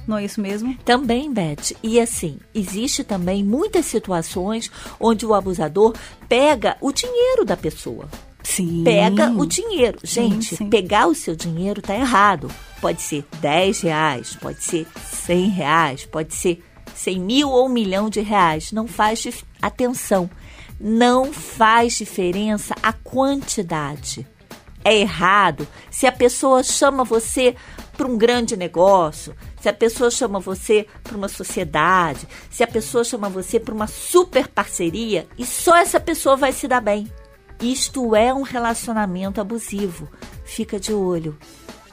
não 0.08 0.17
é 0.17 0.25
isso 0.25 0.41
mesmo? 0.41 0.75
Também, 0.84 1.31
Beth. 1.31 1.75
E 1.84 2.00
assim, 2.00 2.38
existe 2.53 3.03
também 3.03 3.43
muitas 3.43 3.86
situações 3.86 4.72
onde 5.00 5.25
o 5.25 5.34
abusador 5.34 5.96
pega 6.27 6.77
o 6.81 6.91
dinheiro 6.91 7.46
da 7.46 7.55
pessoa. 7.55 8.10
Sim. 8.43 8.84
Pega 8.84 9.31
o 9.31 9.46
dinheiro. 9.46 10.00
Gente, 10.03 10.50
Sim, 10.50 10.55
sim. 10.55 10.70
pegar 10.70 11.08
o 11.08 11.15
seu 11.15 11.36
dinheiro 11.36 11.81
tá 11.81 11.96
errado. 11.96 12.50
Pode 12.81 13.01
ser 13.01 13.25
10 13.39 13.81
reais, 13.81 14.36
pode 14.41 14.63
ser 14.63 14.88
100 15.25 15.50
reais, 15.50 16.05
pode 16.05 16.34
ser 16.34 16.63
100 16.96 17.20
mil 17.20 17.50
ou 17.50 17.67
um 17.67 17.70
milhão 17.70 18.10
de 18.10 18.22
reais. 18.22 18.72
Não 18.72 18.88
faz 18.88 19.43
atenção. 19.62 20.29
Não 20.79 21.31
faz 21.31 21.98
diferença 21.98 22.74
a 22.81 22.91
quantidade. 22.91 24.27
É 24.84 24.98
errado 24.98 25.68
se 25.90 26.08
a 26.08 26.12
pessoa 26.12 26.64
chama 26.64 27.04
você 27.04 27.56
para 27.96 28.08
um 28.08 28.18
grande 28.18 28.58
negócio, 28.58 29.36
se 29.62 29.70
a 29.70 29.74
pessoa 29.74 30.10
chama 30.10 30.40
você 30.40 30.88
para 31.04 31.16
uma 31.16 31.28
sociedade, 31.28 32.28
se 32.50 32.64
a 32.64 32.68
pessoa 32.68 33.04
chama 33.04 33.30
você 33.30 33.60
para 33.60 33.74
uma 33.74 33.88
super 33.88 34.48
parceria 34.48 35.28
e 35.38 35.46
só 35.46 35.78
essa 35.78 36.00
pessoa 36.00 36.36
vai 36.36 36.52
se 36.52 36.68
dar 36.68 36.82
bem. 36.82 37.12
Isto 37.62 38.16
é 38.16 38.34
um 38.34 38.42
relacionamento 38.42 39.40
abusivo. 39.40 40.10
Fica 40.44 40.80
de 40.80 40.92
olho, 40.92 41.38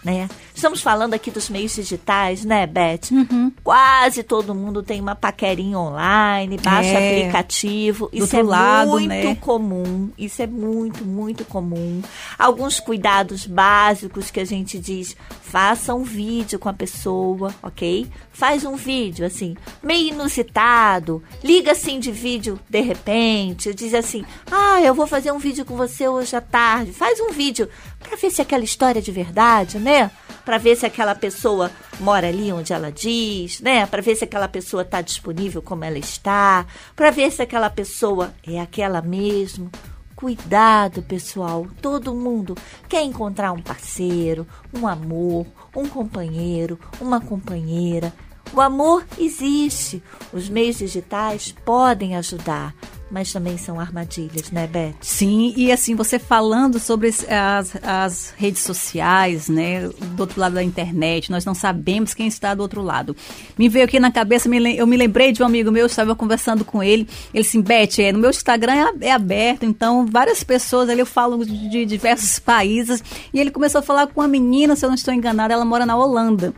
né? 0.05 0.29
Estamos 0.55 0.81
falando 0.81 1.15
aqui 1.15 1.31
dos 1.31 1.49
meios 1.49 1.75
digitais, 1.75 2.45
né, 2.45 2.67
Beth? 2.67 3.11
Uhum. 3.13 3.53
Quase 3.63 4.23
todo 4.23 4.55
mundo 4.55 4.83
tem 4.83 5.01
uma 5.01 5.15
paquerinha 5.15 5.79
online, 5.79 6.59
baixa 6.59 6.89
É. 6.91 7.21
aplicativo. 7.21 8.09
Isso 8.13 8.37
é 8.37 8.43
lado, 8.43 8.91
muito 8.91 9.09
né? 9.09 9.35
comum. 9.37 10.11
Isso 10.19 10.43
é 10.43 10.47
muito, 10.47 11.05
muito 11.05 11.45
comum. 11.45 12.03
Alguns 12.39 12.81
cuidados 12.81 13.47
básicos 13.47 14.31
que 14.31 14.41
a 14.41 14.45
gente 14.45 14.79
diz: 14.79 15.17
faça 15.51 15.95
um 15.95 16.03
vídeo 16.03 16.59
com 16.59 16.69
a 16.69 16.75
pessoa, 16.75 17.55
ok? 17.63 18.07
Faz 18.31 18.65
um 18.65 18.77
vídeo 18.77 19.25
assim, 19.25 19.57
meio 19.83 20.09
inusitado. 20.09 21.23
Liga 21.43 21.73
assim 21.73 21.99
de 21.99 22.13
vídeo 22.13 22.61
de 22.69 22.81
repente. 22.81 23.73
Diz 23.73 23.95
assim: 23.95 24.25
ah, 24.51 24.81
eu 24.83 24.95
vou 24.95 25.07
fazer 25.07 25.33
um 25.33 25.39
vídeo 25.39 25.65
com 25.65 25.77
você 25.77 26.07
hoje 26.07 26.37
à 26.37 26.41
tarde. 26.41 26.93
Faz 26.93 27.19
um 27.21 27.31
vídeo 27.31 27.69
para 27.99 28.17
ver 28.17 28.31
se 28.31 28.43
aquela 28.43 28.65
história 28.65 28.99
é 28.99 29.03
de 29.03 29.11
verdade, 29.11 29.79
né? 29.79 30.11
Para 30.45 30.59
ver 30.59 30.77
se 30.77 30.85
aquela 30.85 31.15
pessoa 31.15 31.71
mora 31.99 32.29
ali 32.29 32.53
onde 32.53 32.73
ela 32.73 32.93
diz, 32.93 33.61
né? 33.61 33.87
Para 33.87 34.03
ver 34.03 34.17
se 34.17 34.25
aquela 34.25 34.49
pessoa 34.49 34.83
está 34.83 35.01
disponível 35.01 35.63
como 35.63 35.85
ela 35.85 35.99
está, 35.99 36.67
para 36.95 37.11
ver 37.11 37.31
se 37.33 37.41
aquela 37.41 37.71
pessoa 37.71 38.35
é 38.47 38.61
aquela 38.61 39.01
mesmo. 39.01 39.71
Cuidado, 40.19 41.01
pessoal. 41.01 41.69
Todo 41.81 42.13
mundo 42.13 42.57
quer 42.89 43.05
encontrar 43.05 43.53
um 43.53 43.63
parceiro, 43.63 44.45
um 44.75 44.85
amor, 44.85 45.47
um 45.77 45.89
companheiro, 45.89 46.77
uma 47.01 47.21
companheira. 47.21 48.13
O 48.53 48.61
amor 48.61 49.07
existe. 49.17 50.03
Os 50.33 50.49
meios 50.49 50.79
digitais 50.79 51.55
podem 51.65 52.17
ajudar, 52.17 52.75
mas 53.11 53.33
também 53.33 53.57
são 53.57 53.81
armadilhas, 53.81 54.51
né, 54.51 54.67
Beth? 54.67 54.95
Sim, 55.01 55.53
e 55.57 55.73
assim, 55.73 55.95
você 55.95 56.19
falando 56.19 56.79
sobre 56.79 57.09
as, 57.09 57.77
as 57.83 58.35
redes 58.37 58.63
sociais, 58.63 59.49
né, 59.49 59.89
do 59.89 60.21
outro 60.21 60.41
lado 60.41 60.55
da 60.55 60.63
internet, 60.63 61.31
nós 61.31 61.45
não 61.45 61.55
sabemos 61.55 62.15
quem 62.15 62.27
está 62.27 62.55
do 62.55 62.61
outro 62.61 62.83
lado. 62.83 63.17
Me 63.59 63.69
veio 63.69 63.85
aqui 63.85 63.99
na 63.99 64.11
cabeça, 64.11 64.49
eu 64.49 64.87
me 64.87 64.97
lembrei 64.97 65.33
de 65.33 65.43
um 65.43 65.47
amigo 65.47 65.71
meu, 65.71 65.83
eu 65.83 65.87
estava 65.87 66.15
conversando 66.15 66.65
com 66.65 66.83
ele, 66.83 67.09
ele 67.33 67.47
assim, 67.47 67.61
Beth, 67.61 67.99
é, 67.99 68.13
no 68.13 68.19
meu 68.19 68.31
Instagram 68.31 68.73
é, 69.01 69.07
é 69.07 69.13
aberto, 69.13 69.65
então 69.65 70.07
várias 70.07 70.45
pessoas 70.45 70.89
ali, 70.89 71.01
eu 71.01 71.07
falo 71.07 71.45
de, 71.45 71.69
de 71.69 71.85
diversos 71.85 72.39
países, 72.39 73.03
e 73.33 73.41
ele 73.41 73.51
começou 73.51 73.79
a 73.81 73.83
falar 73.83 74.07
com 74.07 74.21
uma 74.21 74.29
menina, 74.29 74.77
se 74.77 74.85
eu 74.85 74.89
não 74.89 74.95
estou 74.95 75.13
enganada, 75.15 75.55
ela 75.55 75.65
mora 75.65 75.87
na 75.87 75.97
Holanda. 75.97 76.55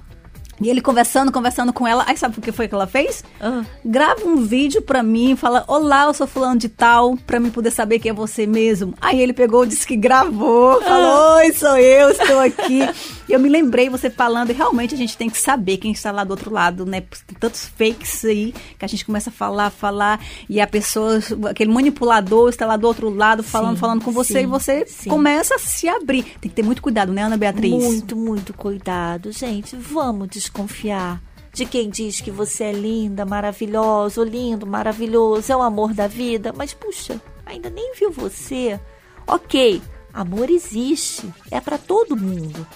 E 0.60 0.68
ele 0.68 0.80
conversando, 0.80 1.32
conversando 1.32 1.72
com 1.72 1.86
ela. 1.86 2.04
Aí 2.06 2.16
sabe 2.16 2.38
o 2.38 2.42
que 2.42 2.52
foi 2.52 2.68
que 2.68 2.74
ela 2.74 2.86
fez? 2.86 3.24
Ah. 3.40 3.64
Grava 3.84 4.24
um 4.26 4.36
vídeo 4.36 4.82
pra 4.82 5.02
mim, 5.02 5.34
fala: 5.36 5.64
Olá, 5.66 6.04
eu 6.04 6.14
sou 6.14 6.26
fulano 6.26 6.58
de 6.58 6.68
tal, 6.68 7.16
pra 7.26 7.40
mim 7.40 7.50
poder 7.50 7.70
saber 7.70 7.98
que 7.98 8.08
é 8.08 8.12
você 8.12 8.46
mesmo. 8.46 8.94
Aí 9.00 9.20
ele 9.20 9.32
pegou, 9.32 9.64
disse 9.64 9.86
que 9.86 9.96
gravou, 9.96 10.80
falou: 10.82 11.36
Oi, 11.36 11.52
sou 11.52 11.76
eu, 11.78 12.10
estou 12.10 12.38
aqui. 12.40 12.80
E 13.28 13.32
eu 13.32 13.38
me 13.38 13.48
lembrei 13.48 13.88
você 13.88 14.10
falando, 14.10 14.50
e 14.50 14.52
realmente 14.52 14.92
a 14.92 14.98
gente 14.98 15.16
tem 15.16 15.30
que 15.30 15.38
saber 15.38 15.76
quem 15.76 15.92
está 15.92 16.10
lá 16.10 16.24
do 16.24 16.32
outro 16.32 16.52
lado, 16.52 16.84
né? 16.84 17.00
Tem 17.00 17.36
tantos 17.38 17.64
fakes 17.78 18.24
aí 18.24 18.52
que 18.76 18.84
a 18.84 18.88
gente 18.88 19.04
começa 19.04 19.30
a 19.30 19.32
falar, 19.32 19.70
falar, 19.70 20.20
e 20.48 20.60
a 20.60 20.66
pessoa, 20.66 21.20
aquele 21.48 21.72
manipulador 21.72 22.48
está 22.48 22.66
lá 22.66 22.76
do 22.76 22.88
outro 22.88 23.08
lado 23.08 23.44
falando, 23.44 23.76
Sim, 23.76 23.80
falando 23.80 24.04
com 24.04 24.10
você, 24.10 24.40
sim, 24.40 24.42
e 24.42 24.46
você 24.46 24.84
sim. 24.84 25.08
começa 25.08 25.54
a 25.54 25.58
se 25.58 25.88
abrir. 25.88 26.24
Tem 26.40 26.50
que 26.50 26.56
ter 26.56 26.64
muito 26.64 26.82
cuidado, 26.82 27.12
né, 27.12 27.22
Ana 27.22 27.36
Beatriz? 27.36 27.72
Muito, 27.72 28.16
muito 28.16 28.52
cuidado, 28.52 29.30
gente. 29.30 29.76
Vamos 29.76 30.28
desconfiar 30.50 31.22
de 31.52 31.64
quem 31.64 31.88
diz 31.88 32.20
que 32.20 32.30
você 32.30 32.64
é 32.64 32.72
linda, 32.72 33.24
maravilhosa, 33.24 34.20
ou 34.20 34.26
lindo, 34.26 34.66
maravilhoso, 34.66 35.52
é 35.52 35.56
o 35.56 35.62
amor 35.62 35.94
da 35.94 36.06
vida, 36.06 36.52
mas 36.56 36.74
puxa, 36.74 37.20
ainda 37.46 37.70
nem 37.70 37.94
viu 37.94 38.10
você. 38.10 38.78
Ok, 39.26 39.80
amor 40.12 40.50
existe, 40.50 41.28
é 41.50 41.60
pra 41.60 41.78
todo 41.78 42.16
mundo, 42.16 42.66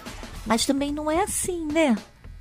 mas 0.46 0.66
também 0.66 0.92
não 0.92 1.10
é 1.10 1.22
assim, 1.22 1.66
né? 1.66 1.96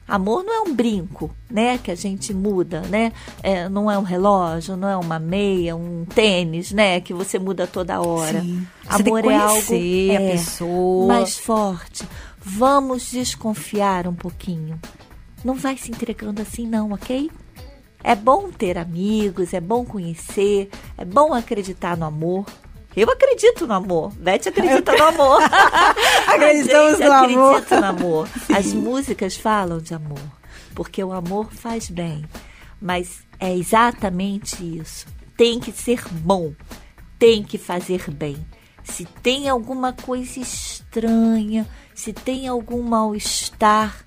Amor 0.06 0.44
não 0.44 0.54
é 0.54 0.62
um 0.62 0.76
brinco, 0.76 1.34
né? 1.50 1.78
Que 1.78 1.90
a 1.90 1.96
gente 1.96 2.34
muda, 2.34 2.82
né? 2.82 3.14
É, 3.42 3.70
não 3.70 3.90
é 3.90 3.98
um 3.98 4.04
relógio, 4.04 4.76
não 4.76 4.90
é 4.90 4.98
uma 4.98 5.18
meia, 5.18 5.78
um 5.78 6.04
tênis, 6.04 6.74
né? 6.74 7.00
Que 7.00 7.14
você 7.14 7.40
muda 7.40 7.66
toda 7.66 8.02
hora. 8.02 8.42
Sim. 8.42 8.68
Amor 8.86 9.24
é 9.24 9.38
algo 9.38 9.66
conhecer 9.66 10.12
a 10.12 10.22
é, 10.22 10.32
pessoa. 10.32 11.08
mais 11.08 11.38
forte. 11.38 12.06
Vamos 12.38 13.12
desconfiar 13.12 14.06
um 14.06 14.14
pouquinho. 14.14 14.78
Não 15.44 15.56
vai 15.56 15.78
se 15.78 15.92
entregando 15.92 16.42
assim, 16.42 16.66
não, 16.66 16.92
ok? 16.92 17.30
É 18.04 18.16
bom 18.16 18.50
ter 18.52 18.78
amigos, 18.78 19.54
é 19.54 19.62
bom 19.62 19.86
conhecer, 19.86 20.70
é 20.98 21.06
bom 21.06 21.34
acreditar 21.34 21.96
no 21.96 22.06
amor. 22.06 22.46
Eu 22.96 23.10
acredito 23.10 23.66
no 23.66 23.74
amor. 23.74 24.14
Beth 24.14 24.48
acredita 24.48 24.96
no 24.96 25.04
amor. 25.06 25.42
Acreditamos 26.28 27.00
no 27.00 27.12
amor. 27.12 27.56
acredita 27.56 27.82
no 27.82 27.88
amor. 27.88 28.30
As 28.56 28.74
músicas 28.74 29.36
falam 29.36 29.80
de 29.80 29.96
amor, 29.96 30.22
porque 30.76 31.04
o 31.04 31.12
amor 31.12 31.52
faz 31.52 31.90
bem. 31.90 32.24
Mas 32.80 33.24
é 33.40 33.56
exatamente 33.56 34.64
isso. 34.64 35.08
Tem 35.36 35.60
que 35.60 35.72
ser 35.72 36.04
bom, 36.10 36.54
tem 37.18 37.42
que 37.42 37.58
fazer 37.58 38.12
bem. 38.12 38.38
Se 38.84 39.06
tem 39.06 39.50
alguma 39.50 39.94
coisa 39.94 40.40
estranha, 40.40 41.68
se 41.96 42.14
tem 42.14 42.48
algum 42.48 42.82
mal-estar, 42.84 44.06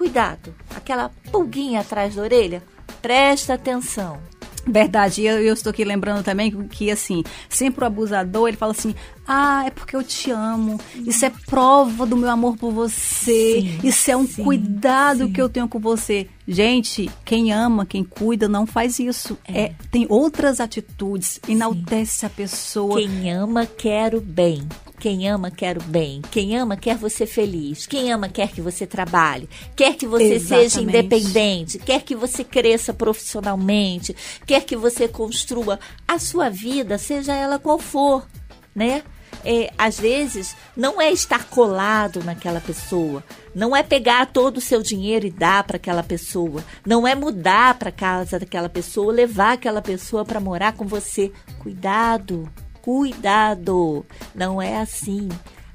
cuidado. 0.00 0.54
Aquela 0.74 1.10
pulguinha 1.30 1.82
atrás 1.82 2.14
da 2.14 2.22
orelha, 2.22 2.62
presta 3.02 3.52
atenção. 3.52 4.18
Verdade, 4.66 5.22
eu, 5.22 5.38
eu 5.42 5.52
estou 5.52 5.68
aqui 5.68 5.84
lembrando 5.84 6.22
também 6.22 6.50
que, 6.68 6.90
assim, 6.90 7.22
sempre 7.50 7.84
o 7.84 7.86
abusador, 7.86 8.48
ele 8.48 8.56
fala 8.56 8.72
assim, 8.72 8.94
ah, 9.26 9.64
é 9.66 9.70
porque 9.70 9.94
eu 9.94 10.02
te 10.02 10.30
amo, 10.30 10.80
isso 11.06 11.24
é 11.26 11.32
prova 11.46 12.06
do 12.06 12.16
meu 12.16 12.30
amor 12.30 12.56
por 12.56 12.72
você, 12.72 13.60
Sim, 13.60 13.80
isso 13.82 14.10
é 14.10 14.16
um 14.16 14.26
sim, 14.26 14.42
cuidado 14.42 15.26
sim. 15.26 15.32
que 15.32 15.40
eu 15.40 15.48
tenho 15.48 15.68
com 15.68 15.78
você. 15.78 16.28
Gente, 16.48 17.10
quem 17.24 17.52
ama, 17.52 17.84
quem 17.84 18.02
cuida, 18.02 18.48
não 18.48 18.66
faz 18.66 18.98
isso. 18.98 19.36
É. 19.46 19.72
tem 19.90 20.06
outras 20.08 20.60
atitudes, 20.60 21.40
enaltece 21.46 22.24
a 22.24 22.30
pessoa. 22.30 22.98
Quem 22.98 23.30
ama 23.32 23.66
quer 23.66 24.14
o 24.14 24.20
bem. 24.20 24.66
Quem 25.00 25.26
ama 25.26 25.50
quer 25.50 25.78
o 25.78 25.82
bem. 25.82 26.20
Quem 26.30 26.58
ama 26.58 26.76
quer 26.76 26.94
você 26.94 27.24
feliz. 27.26 27.86
Quem 27.86 28.12
ama 28.12 28.28
quer 28.28 28.52
que 28.52 28.60
você 28.60 28.86
trabalhe. 28.86 29.48
Quer 29.74 29.96
que 29.96 30.06
você 30.06 30.38
seja 30.38 30.78
Exatamente. 30.78 30.98
independente. 30.98 31.78
Quer 31.78 32.02
que 32.02 32.14
você 32.14 32.44
cresça 32.44 32.92
profissionalmente. 32.92 34.14
Quer 34.44 34.62
que 34.62 34.76
você 34.76 35.08
construa 35.08 35.80
a 36.06 36.18
sua 36.18 36.50
vida, 36.50 36.98
seja 36.98 37.34
ela 37.34 37.58
qual 37.58 37.78
for, 37.78 38.28
né? 38.74 39.02
É, 39.42 39.72
às 39.78 39.98
vezes 39.98 40.54
não 40.76 41.00
é 41.00 41.10
estar 41.10 41.46
colado 41.46 42.22
naquela 42.22 42.60
pessoa, 42.60 43.24
não 43.54 43.74
é 43.74 43.82
pegar 43.82 44.26
todo 44.26 44.58
o 44.58 44.60
seu 44.60 44.82
dinheiro 44.82 45.26
e 45.26 45.30
dar 45.30 45.64
para 45.64 45.76
aquela 45.76 46.02
pessoa, 46.02 46.62
não 46.84 47.08
é 47.08 47.14
mudar 47.14 47.78
para 47.78 47.90
casa 47.90 48.38
daquela 48.38 48.68
pessoa, 48.68 49.10
levar 49.10 49.52
aquela 49.52 49.80
pessoa 49.80 50.26
para 50.26 50.40
morar 50.40 50.72
com 50.72 50.84
você. 50.84 51.32
Cuidado, 51.58 52.50
cuidado, 52.82 54.04
não 54.34 54.60
é 54.60 54.78
assim. 54.78 55.28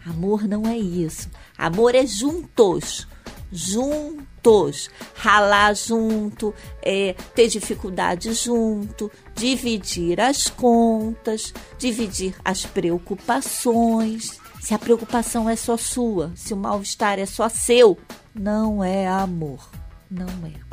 Amor 0.06 0.48
não 0.48 0.68
é 0.68 0.78
isso. 0.78 1.30
Amor 1.58 1.96
é 1.96 2.06
juntos, 2.06 3.08
juntos, 3.52 4.90
ralar 5.16 5.74
junto, 5.74 6.54
é, 6.82 7.16
ter 7.34 7.48
dificuldade 7.48 8.34
junto, 8.34 9.12
dividir 9.34 10.22
as 10.22 10.48
contas, 10.48 11.54
dividir 11.80 12.36
as 12.44 12.66
preocupações. 12.66 14.40
Se 14.62 14.74
a 14.74 14.80
preocupação 14.80 15.50
é 15.50 15.56
só 15.56 15.78
sua, 15.78 16.32
se 16.36 16.54
o 16.54 16.58
mal-estar 16.58 17.18
é 17.20 17.26
só 17.26 17.50
seu, 17.50 17.98
não 18.34 18.84
é 18.84 19.08
amor. 19.08 19.70
Não 20.10 20.28
é. 20.46 20.66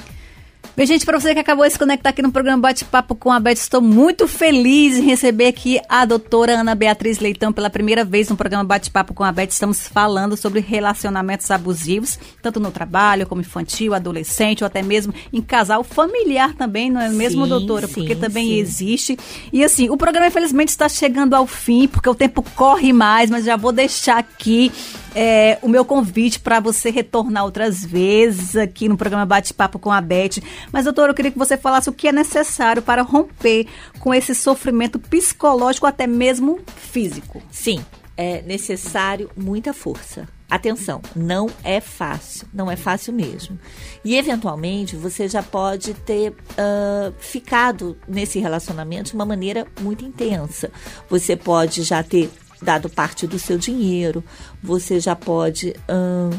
Bem, 0.74 0.86
gente, 0.86 1.04
para 1.04 1.20
você 1.20 1.34
que 1.34 1.38
acabou 1.38 1.66
de 1.66 1.72
se 1.74 1.78
conectar 1.78 2.08
aqui 2.08 2.22
no 2.22 2.32
programa 2.32 2.62
Bate-Papo 2.62 3.14
com 3.14 3.30
a 3.30 3.38
Beth, 3.38 3.52
estou 3.52 3.82
muito 3.82 4.26
feliz 4.26 4.96
em 4.96 5.02
receber 5.02 5.48
aqui 5.48 5.78
a 5.86 6.06
doutora 6.06 6.60
Ana 6.60 6.74
Beatriz 6.74 7.18
Leitão 7.18 7.52
pela 7.52 7.68
primeira 7.68 8.06
vez 8.06 8.30
no 8.30 8.38
programa 8.38 8.64
Bate-Papo 8.64 9.12
com 9.12 9.22
a 9.22 9.30
Beth. 9.30 9.48
Estamos 9.50 9.86
falando 9.86 10.34
sobre 10.34 10.60
relacionamentos 10.60 11.50
abusivos, 11.50 12.18
tanto 12.40 12.58
no 12.58 12.70
trabalho 12.70 13.26
como 13.26 13.42
infantil, 13.42 13.92
adolescente 13.92 14.64
ou 14.64 14.66
até 14.66 14.80
mesmo 14.80 15.12
em 15.30 15.42
casal 15.42 15.84
familiar 15.84 16.54
também, 16.54 16.90
não 16.90 17.02
é 17.02 17.10
mesmo, 17.10 17.42
Sim, 17.42 17.50
doutora? 17.50 17.86
sim, 17.86 17.92
porque 17.92 18.16
também 18.16 18.46
sim. 18.46 18.54
existe. 18.54 19.18
E 19.52 19.62
assim, 19.62 19.90
o 19.90 19.96
programa 19.98 20.28
infelizmente 20.28 20.70
está 20.70 20.88
chegando 20.88 21.34
ao 21.34 21.46
fim, 21.46 21.86
porque 21.86 22.08
o 22.08 22.14
tempo 22.14 22.42
corre 22.56 22.94
mais, 22.94 23.28
mas 23.28 23.44
já 23.44 23.58
vou 23.58 23.72
deixar 23.72 24.16
aqui 24.16 24.72
é, 25.14 25.58
o 25.62 25.68
meu 25.68 25.84
convite 25.84 26.40
para 26.40 26.60
você 26.60 26.90
retornar 26.90 27.44
outras 27.44 27.84
vezes 27.84 28.56
aqui 28.56 28.88
no 28.88 28.96
programa 28.96 29.26
Bate-Papo 29.26 29.78
com 29.78 29.92
a 29.92 30.00
Beth. 30.00 30.42
Mas, 30.72 30.84
doutora, 30.84 31.10
eu 31.10 31.14
queria 31.14 31.30
que 31.30 31.38
você 31.38 31.56
falasse 31.56 31.88
o 31.88 31.92
que 31.92 32.08
é 32.08 32.12
necessário 32.12 32.82
para 32.82 33.02
romper 33.02 33.66
com 33.98 34.12
esse 34.14 34.34
sofrimento 34.34 34.98
psicológico, 34.98 35.86
até 35.86 36.06
mesmo 36.06 36.60
físico. 36.76 37.42
Sim, 37.50 37.84
é 38.16 38.42
necessário 38.42 39.30
muita 39.36 39.72
força. 39.72 40.28
Atenção, 40.52 41.00
não 41.16 41.48
é 41.64 41.80
fácil, 41.80 42.46
não 42.52 42.70
é 42.70 42.76
fácil 42.76 43.14
mesmo. 43.14 43.58
E 44.04 44.16
eventualmente 44.16 44.94
você 44.96 45.26
já 45.26 45.42
pode 45.42 45.94
ter 45.94 46.34
ah, 46.58 47.10
ficado 47.18 47.96
nesse 48.06 48.38
relacionamento 48.38 49.08
de 49.08 49.14
uma 49.14 49.24
maneira 49.24 49.66
muito 49.80 50.04
intensa. 50.04 50.70
Você 51.08 51.36
pode 51.36 51.82
já 51.82 52.02
ter 52.02 52.30
dado 52.62 52.88
parte 52.88 53.26
do 53.26 53.38
seu 53.38 53.58
dinheiro, 53.58 54.22
você 54.62 55.00
já 55.00 55.16
pode 55.16 55.74
ahn, 55.88 56.30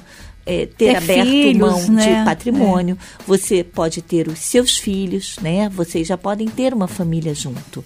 é, 0.45 0.65
ter 0.65 0.75
Ter 0.75 0.95
aberto 0.95 1.29
filhos, 1.29 1.59
mão 1.59 1.87
né? 1.87 2.19
de 2.19 2.25
patrimônio, 2.25 2.97
você 3.25 3.63
pode 3.63 4.01
ter 4.01 4.27
os 4.27 4.39
seus 4.39 4.77
filhos, 4.77 5.37
né? 5.41 5.69
Vocês 5.69 6.07
já 6.07 6.17
podem 6.17 6.47
ter 6.47 6.73
uma 6.73 6.87
família 6.87 7.33
junto. 7.33 7.83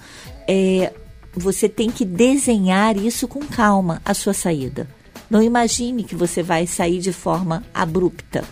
É, 0.47 0.91
você 1.33 1.69
tem 1.69 1.89
que 1.89 2.03
desenhar 2.03 2.97
isso 2.97 3.27
com 3.27 3.41
calma, 3.41 4.01
a 4.03 4.13
sua 4.13 4.33
saída. 4.33 4.87
Não 5.29 5.43
imagine 5.43 6.03
que 6.03 6.15
você 6.15 6.41
vai 6.41 6.65
sair 6.65 6.99
de 6.99 7.11
forma 7.11 7.63
abrupta. 7.73 8.43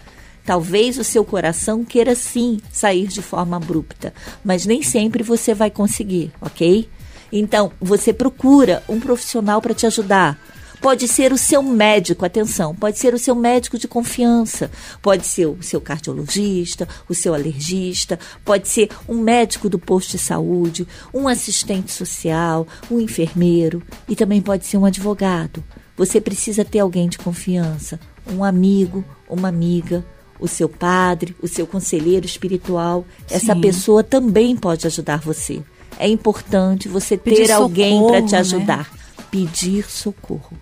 Talvez 0.45 1.00
o 1.00 1.04
seu 1.04 1.26
coração 1.26 1.84
queira 1.84 2.13
sim 2.13 2.60
sair 2.71 3.08
de 3.08 3.21
forma 3.21 3.58
abrupta, 3.58 4.13
mas 4.43 4.65
nem 4.65 4.84
sempre 4.84 5.24
você 5.24 5.56
vai 5.56 5.71
conseguir, 5.71 6.32
ok? 6.39 6.88
Então, 7.32 7.72
você 7.80 8.14
procura 8.14 8.84
um 8.88 9.00
profissional 9.00 9.62
para 9.62 9.74
te 9.74 9.86
ajudar. 9.86 10.40
Pode 10.82 11.08
ser 11.08 11.34
o 11.34 11.38
seu 11.38 11.64
médico, 11.64 12.26
atenção, 12.26 12.76
pode 12.76 13.00
ser 13.00 13.14
o 13.14 13.18
seu 13.18 13.34
médico 13.34 13.78
de 13.78 13.88
confiança, 13.88 14.70
pode 15.02 15.26
ser 15.26 15.48
o 15.48 15.58
seu 15.62 15.82
cardiologista, 15.82 16.88
o 17.10 17.16
seu 17.16 17.34
alergista, 17.34 18.20
pode 18.44 18.68
ser 18.68 18.90
um 19.08 19.16
médico 19.16 19.68
do 19.68 19.80
posto 19.80 20.12
de 20.12 20.20
saúde, 20.20 20.88
um 21.14 21.28
assistente 21.28 21.92
social, 21.92 22.68
um 22.92 23.00
enfermeiro 23.00 23.82
e 24.08 24.16
também 24.16 24.42
pode 24.42 24.66
ser 24.66 24.78
um 24.78 24.86
advogado. 24.86 25.64
Você 25.98 26.22
precisa 26.22 26.64
ter 26.64 26.80
alguém 26.80 27.10
de 27.10 27.18
confiança, 27.18 28.00
um 28.32 28.44
amigo, 28.44 29.04
uma 29.28 29.48
amiga, 29.48 30.06
o 30.40 30.48
seu 30.48 30.68
padre, 30.68 31.36
o 31.42 31.48
seu 31.48 31.66
conselheiro 31.66 32.26
espiritual. 32.26 33.06
Essa 33.30 33.56
Sim. 33.56 33.62
pessoa 33.62 34.04
também 34.04 34.56
pode 34.56 34.86
ajudar 34.86 35.20
você. 35.20 35.64
É 35.98 36.08
importante 36.08 36.88
você 36.88 37.18
ter 37.18 37.36
Pedir 37.36 37.52
alguém 37.52 38.06
para 38.06 38.22
te 38.22 38.34
né? 38.34 38.40
ajudar. 38.40 38.92
Pedir 39.32 39.90
socorro. 39.90 40.58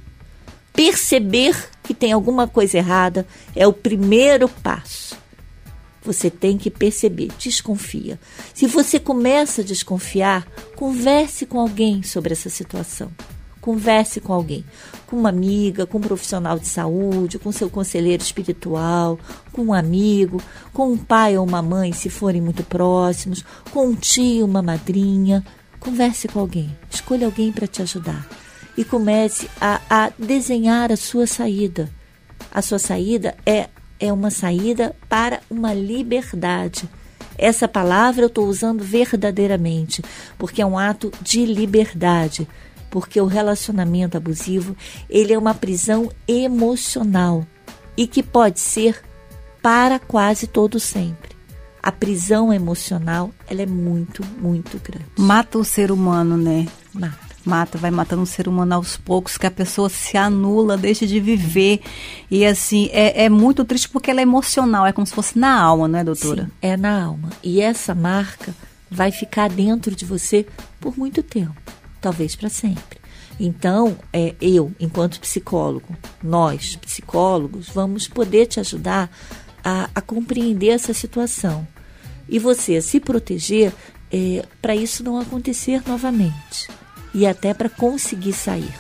Perceber 0.74 1.70
que 1.84 1.94
tem 1.94 2.12
alguma 2.12 2.48
coisa 2.48 2.78
errada 2.78 3.28
é 3.56 3.68
o 3.68 3.74
primeiro 3.74 4.48
passo. 4.48 5.16
Você 6.04 6.30
tem 6.30 6.58
que 6.58 6.70
perceber, 6.70 7.30
desconfia. 7.40 8.20
Se 8.54 8.68
você 8.68 9.00
começa 9.00 9.62
a 9.62 9.64
desconfiar, 9.66 10.46
converse 10.76 11.46
com 11.46 11.60
alguém 11.60 12.04
sobre 12.04 12.34
essa 12.34 12.50
situação. 12.50 13.10
Converse 13.64 14.20
com 14.20 14.34
alguém, 14.34 14.66
com 15.08 15.16
uma 15.16 15.30
amiga, 15.30 15.86
com 15.86 15.98
um 15.98 16.02
profissional 16.02 16.60
de 16.60 16.68
saúde, 16.68 17.40
com 17.40 17.50
seu 17.50 17.70
conselheiro 17.70 18.22
espiritual, 18.22 19.18
com 19.54 19.64
um 19.64 19.74
amigo, 19.74 20.44
com 20.74 20.92
um 20.92 20.98
pai 20.98 21.38
ou 21.38 21.48
uma 21.48 21.62
mãe, 21.62 21.94
se 21.94 22.10
forem 22.10 22.42
muito 22.42 22.62
próximos, 22.62 23.42
com 23.72 23.88
um 23.88 23.96
tio, 23.96 24.44
uma 24.44 24.62
madrinha. 24.62 25.46
Converse 25.80 26.28
com 26.28 26.42
alguém, 26.42 26.78
escolha 26.92 27.26
alguém 27.26 27.54
para 27.54 27.66
te 27.66 27.82
ajudar 27.82 28.28
e 28.76 28.84
comece 28.84 29.50
a, 29.62 29.80
a 29.90 30.12
desenhar 30.20 30.92
a 30.92 30.98
sua 30.98 31.26
saída. 31.26 31.90
A 32.52 32.62
sua 32.62 32.80
saída 32.80 33.34
é, 33.46 33.70
é 33.98 34.12
uma 34.12 34.30
saída 34.30 34.94
para 35.08 35.40
uma 35.50 35.74
liberdade. 35.74 36.90
Essa 37.38 37.66
palavra 37.66 38.24
eu 38.24 38.28
estou 38.28 38.46
usando 38.46 38.84
verdadeiramente, 38.84 40.04
porque 40.38 40.62
é 40.62 40.66
um 40.66 40.78
ato 40.78 41.14
de 41.22 41.46
liberdade. 41.46 42.46
Porque 42.94 43.20
o 43.20 43.26
relacionamento 43.26 44.16
abusivo 44.16 44.78
ele 45.10 45.34
é 45.34 45.38
uma 45.38 45.56
prisão 45.56 46.12
emocional 46.28 47.44
e 47.98 48.06
que 48.06 48.22
pode 48.22 48.60
ser 48.60 49.02
para 49.64 49.98
quase 49.98 50.46
todo 50.46 50.80
sempre. 50.80 51.32
A 51.82 51.92
prisão 51.92 52.54
emocional 52.54 53.32
ela 53.48 53.64
é 53.64 53.66
muito, 53.66 54.24
muito 54.40 54.78
grande. 54.78 55.08
Mata 55.18 55.58
o 55.58 55.66
ser 55.66 55.92
humano, 55.92 56.38
né? 56.38 56.68
Mata. 56.94 57.18
mata, 57.44 57.78
vai 57.80 57.90
matando 57.90 58.22
o 58.22 58.28
ser 58.28 58.48
humano 58.48 58.76
aos 58.76 58.96
poucos, 58.96 59.40
que 59.40 59.48
a 59.48 59.52
pessoa 59.52 59.90
se 59.90 60.16
anula, 60.16 60.78
deixa 60.78 61.08
de 61.08 61.20
viver. 61.20 61.82
E 62.30 62.46
assim, 62.46 62.92
é, 62.92 63.24
é 63.24 63.28
muito 63.28 63.66
triste 63.66 63.90
porque 63.90 64.12
ela 64.12 64.20
é 64.20 64.22
emocional, 64.22 64.86
é 64.86 64.94
como 64.94 65.08
se 65.08 65.14
fosse 65.14 65.40
na 65.40 65.60
alma, 65.60 65.88
não 65.88 65.98
é, 65.98 66.04
doutora? 66.04 66.44
Sim, 66.44 66.52
é 66.62 66.78
na 66.78 67.06
alma. 67.06 67.32
E 67.42 67.60
essa 67.60 67.96
marca 67.96 68.54
vai 68.88 69.12
ficar 69.12 69.50
dentro 69.50 69.96
de 69.96 70.06
você 70.06 70.46
por 70.80 70.96
muito 70.96 71.24
tempo, 71.24 71.56
talvez 72.04 72.36
para 72.36 72.50
sempre. 72.50 73.00
Então, 73.40 73.98
é, 74.12 74.36
eu, 74.42 74.72
enquanto 74.80 75.20
psicólogo, 75.22 75.96
nós, 76.22 76.76
psicólogos, 76.76 77.70
vamos 77.70 78.08
poder 78.08 78.46
te 78.46 78.60
ajudar 78.60 79.10
a, 79.64 79.90
a 79.96 80.02
compreender 80.02 80.68
essa 80.68 80.94
situação. 80.94 81.66
E 82.28 82.38
você 82.38 82.82
se 82.82 83.00
proteger 83.00 83.74
é, 84.12 84.46
para 84.62 84.76
isso 84.76 85.04
não 85.04 85.18
acontecer 85.18 85.82
novamente. 85.88 86.70
E 87.14 87.26
até 87.26 87.54
para 87.54 87.70
conseguir 87.70 88.34
sair. 88.34 88.74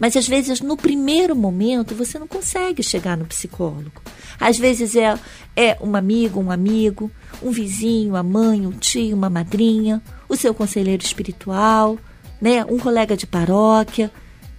Mas 0.00 0.16
às 0.16 0.28
vezes, 0.28 0.60
no 0.60 0.76
primeiro 0.76 1.34
momento, 1.34 1.94
você 1.94 2.18
não 2.18 2.26
consegue 2.26 2.82
chegar 2.82 3.16
no 3.16 3.24
psicólogo. 3.24 4.02
Às 4.40 4.58
vezes 4.58 4.94
é, 4.96 5.18
é 5.56 5.76
um 5.80 5.96
amigo, 5.96 6.40
um 6.40 6.50
amigo, 6.50 7.10
um 7.42 7.50
vizinho, 7.50 8.16
a 8.16 8.22
mãe, 8.22 8.66
um 8.66 8.72
tio, 8.72 9.16
uma 9.16 9.30
madrinha, 9.30 10.00
o 10.28 10.36
seu 10.36 10.54
conselheiro 10.54 11.02
espiritual, 11.02 11.98
né, 12.40 12.64
um 12.64 12.78
colega 12.78 13.16
de 13.16 13.26
paróquia. 13.26 14.10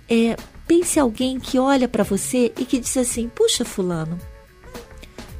É, 0.09 0.35
pense 0.67 0.99
alguém 0.99 1.39
que 1.39 1.59
olha 1.59 1.87
para 1.87 2.03
você 2.03 2.51
e 2.57 2.65
que 2.65 2.79
diz 2.79 2.95
assim: 2.97 3.29
Puxa, 3.29 3.63
Fulano, 3.63 4.19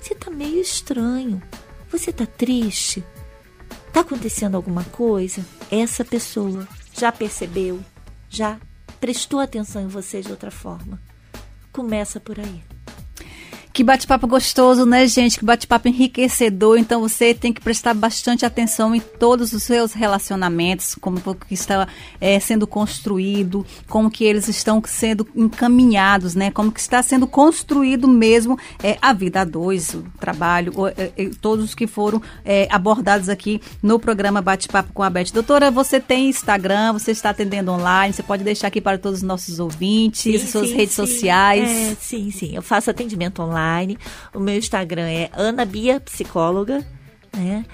você 0.02 0.16
tá 0.16 0.32
meio 0.32 0.62
estranho. 0.62 1.42
Você 1.92 2.14
tá 2.14 2.26
triste? 2.26 3.04
Tá 3.92 4.02
acontecendo 4.02 4.56
alguma 4.56 4.84
coisa? 4.84 5.44
Essa 5.72 6.06
pessoa 6.06 6.68
já 6.94 7.12
percebeu, 7.12 7.80
já 8.30 8.60
prestou 9.00 9.40
atenção 9.40 9.82
em 9.82 9.88
você 9.88 10.22
de 10.22 10.32
outra 10.32 10.52
forma. 10.52 11.02
Começa 11.72 12.20
por 12.20 12.40
aí. 12.40 12.62
Que 13.80 13.84
bate-papo 13.86 14.28
gostoso, 14.28 14.86
né, 14.86 15.08
gente? 15.08 15.40
Que 15.40 15.46
bate-papo 15.46 15.88
enriquecedor. 15.88 16.78
Então 16.78 17.00
você 17.00 17.34
tem 17.34 17.54
que 17.54 17.62
prestar 17.62 17.94
bastante 17.94 18.46
atenção 18.46 18.94
em 18.94 19.00
todos 19.00 19.54
os 19.54 19.64
seus 19.64 19.94
relacionamentos, 19.94 20.96
como 21.00 21.22
que 21.34 21.54
está 21.54 21.88
é, 22.20 22.38
sendo 22.42 22.68
construído, 22.68 23.66
como 23.88 24.12
que 24.12 24.26
eles 24.26 24.50
estão 24.50 24.84
sendo 24.86 25.26
encaminhados, 25.34 26.36
né? 26.36 26.52
Como 26.52 26.74
que 26.74 26.80
está 26.82 27.02
sendo 27.02 27.26
construído 27.26 28.06
mesmo 28.06 28.60
é, 28.84 28.98
a 29.02 29.14
vida 29.14 29.40
a 29.40 29.46
dois, 29.46 29.94
o 29.94 30.04
trabalho, 30.20 30.74
o, 30.76 30.86
é, 30.90 31.14
é, 31.16 31.30
todos 31.40 31.64
os 31.64 31.74
que 31.74 31.88
foram 31.88 32.22
abordados 32.70 33.30
aqui 33.30 33.62
no 33.82 33.98
programa 33.98 34.42
Bate-Papo 34.42 34.92
com 34.92 35.04
a 35.04 35.10
Beth. 35.10 35.32
Doutora, 35.34 35.72
você 35.72 36.02
tem 36.02 36.28
Instagram, 36.28 36.92
você 36.92 37.12
está 37.12 37.30
atendendo 37.30 37.72
online, 37.72 38.12
você 38.12 38.24
pode 38.24 38.44
deixar 38.44 38.68
aqui 38.68 38.82
para 38.82 38.98
todos 38.98 39.20
os 39.20 39.24
nossos 39.24 39.58
ouvintes, 39.58 40.50
suas 40.50 40.68
sim, 40.68 40.76
redes 40.76 40.96
sim. 40.96 41.06
sociais. 41.06 41.70
É, 41.70 41.96
sim, 42.02 42.30
sim. 42.30 42.54
Eu 42.54 42.62
faço 42.62 42.90
atendimento 42.90 43.42
online. 43.42 43.69
O 44.34 44.40
meu 44.40 44.56
Instagram 44.56 45.08
é 45.08 45.30
Ana 45.34 45.66
Bia 45.66 46.00
Psicóloga, 46.00 46.86
né? 47.36 47.66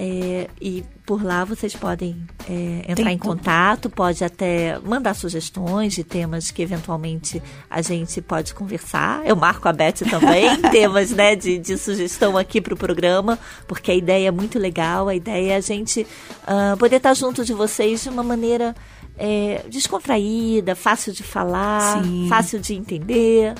É, 0.00 0.48
e 0.60 0.84
por 1.04 1.24
lá 1.24 1.44
vocês 1.44 1.74
podem 1.74 2.24
é, 2.48 2.84
entrar 2.86 3.10
em 3.10 3.18
contato, 3.18 3.90
pode 3.90 4.22
até 4.22 4.78
mandar 4.78 5.12
sugestões 5.12 5.92
de 5.92 6.04
temas 6.04 6.52
que 6.52 6.62
eventualmente 6.62 7.42
a 7.68 7.82
gente 7.82 8.22
pode 8.22 8.54
conversar. 8.54 9.26
Eu 9.26 9.34
marco 9.34 9.68
a 9.68 9.72
Beth 9.72 10.04
também, 10.08 10.56
temas 10.70 11.10
né, 11.10 11.34
de, 11.34 11.58
de 11.58 11.76
sugestão 11.76 12.38
aqui 12.38 12.60
para 12.60 12.74
o 12.74 12.76
programa, 12.76 13.36
porque 13.66 13.90
a 13.90 13.94
ideia 13.94 14.28
é 14.28 14.30
muito 14.30 14.56
legal, 14.56 15.08
a 15.08 15.16
ideia 15.16 15.54
é 15.54 15.56
a 15.56 15.60
gente 15.60 16.06
uh, 16.44 16.76
poder 16.76 16.98
estar 16.98 17.14
junto 17.14 17.44
de 17.44 17.52
vocês 17.52 18.04
de 18.04 18.08
uma 18.08 18.22
maneira 18.22 18.76
é, 19.18 19.64
descontraída, 19.68 20.76
fácil 20.76 21.12
de 21.12 21.24
falar, 21.24 22.04
Sim. 22.04 22.28
fácil 22.28 22.60
de 22.60 22.72
entender. 22.72 23.52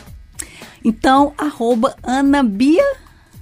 Então, 0.85 1.33
arroba 1.37 1.95
Ana 2.03 2.43
Bia. 2.43 2.85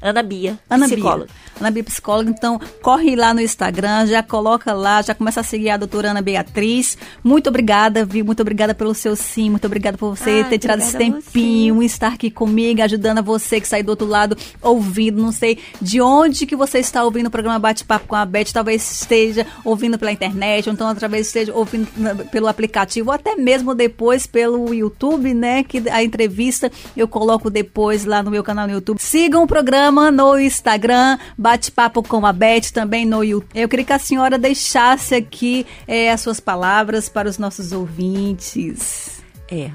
Ana 0.01 0.23
Bia, 0.23 0.59
Ana 0.69 0.87
psicóloga. 0.87 1.27
Bia. 1.27 1.35
Ana 1.61 1.71
Bia 1.71 1.85
Psicóloga. 1.85 2.31
Então, 2.31 2.61
corre 2.83 3.16
lá 3.16 3.33
no 3.33 3.40
Instagram, 3.40 4.07
já 4.07 4.23
coloca 4.23 4.73
lá, 4.73 5.03
já 5.03 5.14
começa 5.14 5.40
a 5.40 5.42
seguir 5.42 5.71
a 5.71 5.77
doutora 5.77 6.11
Ana 6.11 6.23
Beatriz. 6.23 6.97
Muito 7.23 7.49
obrigada, 7.49 8.05
Vi. 8.05 8.23
Muito 8.23 8.40
obrigada 8.40 8.75
pelo 8.75 8.95
seu 8.95 9.16
sim. 9.16 9.51
Muito 9.51 9.66
obrigada 9.66 9.97
por 9.97 10.16
você 10.16 10.42
ah, 10.45 10.49
ter 10.49 10.59
tirado 10.59 10.81
esse 10.81 10.97
tempinho, 10.97 11.83
estar 11.83 12.12
aqui 12.12 12.31
comigo, 12.31 12.83
ajudando 12.83 13.19
a 13.19 13.23
você 13.23 13.61
que 13.61 13.69
sai 13.69 13.83
do 13.83 13.90
outro 13.90 14.07
lado, 14.07 14.37
ouvindo. 14.62 15.21
Não 15.21 15.33
sei 15.33 15.59
de 15.81 16.01
onde 16.01 16.47
que 16.47 16.57
você 16.57 16.79
está 16.79 17.05
ouvindo 17.05 17.27
o 17.27 17.31
programa 17.31 17.59
Bate-Papo 17.59 18.07
com 18.07 18.16
a 18.16 18.25
Beth. 18.25 18.53
Talvez 18.53 19.01
esteja 19.01 19.47
ouvindo 19.64 19.99
pela 19.99 20.12
internet, 20.12 20.69
ou 20.69 20.75
então 20.75 20.95
talvez 20.95 21.27
esteja 21.27 21.55
ouvindo 21.55 21.87
pelo 22.31 22.49
aplicativo, 22.49 23.11
ou 23.11 23.14
até 23.14 23.37
mesmo 23.37 23.75
depois 23.75 24.27
pelo 24.27 24.73
YouTube, 24.73 25.35
né? 25.35 25.62
Que 25.62 25.88
a 25.90 26.03
entrevista 26.03 26.71
eu 26.97 27.09
coloco 27.09 27.51
depois 27.51 28.05
lá 28.05 28.23
no 28.23 28.31
meu 28.31 28.42
canal 28.42 28.66
no 28.66 28.75
YouTube. 28.75 28.99
Sigam 29.01 29.42
o 29.42 29.47
programa 29.47 30.11
no 30.11 30.38
Instagram 30.38 31.19
bate-papo 31.47 32.03
com 32.03 32.27
a 32.27 32.33
Beth 32.33 32.73
também 32.73 33.07
no 33.07 33.23
YouTube. 33.23 33.53
Eu 33.55 33.69
queria 33.69 33.85
que 33.85 33.93
a 33.93 34.01
senhora 34.01 34.37
deixasse 34.37 35.15
aqui 35.15 35.65
é, 35.87 36.11
as 36.11 36.21
suas 36.21 36.41
palavras 36.41 37.09
para 37.09 37.29
os 37.29 37.39
nossos 37.39 37.71
ouvintes. 37.71 39.23
É, 39.49 39.71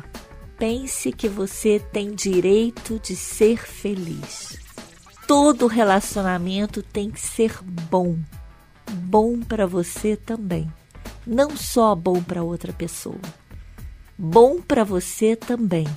pense 0.57 1.13
que 1.13 1.29
você 1.29 1.79
tem 1.79 2.13
direito 2.13 2.99
de 2.99 3.15
ser 3.15 3.57
feliz. 3.65 4.59
Todo 5.25 5.65
relacionamento 5.65 6.83
tem 6.83 7.09
que 7.09 7.21
ser 7.21 7.57
bom. 7.63 8.17
Bom 8.91 9.39
para 9.39 9.65
você 9.65 10.17
também. 10.17 10.69
Não 11.25 11.55
só 11.55 11.95
bom 11.95 12.21
para 12.21 12.43
outra 12.43 12.73
pessoa. 12.73 13.21
Bom 14.17 14.59
para 14.59 14.83
você 14.83 15.37
também. 15.37 15.87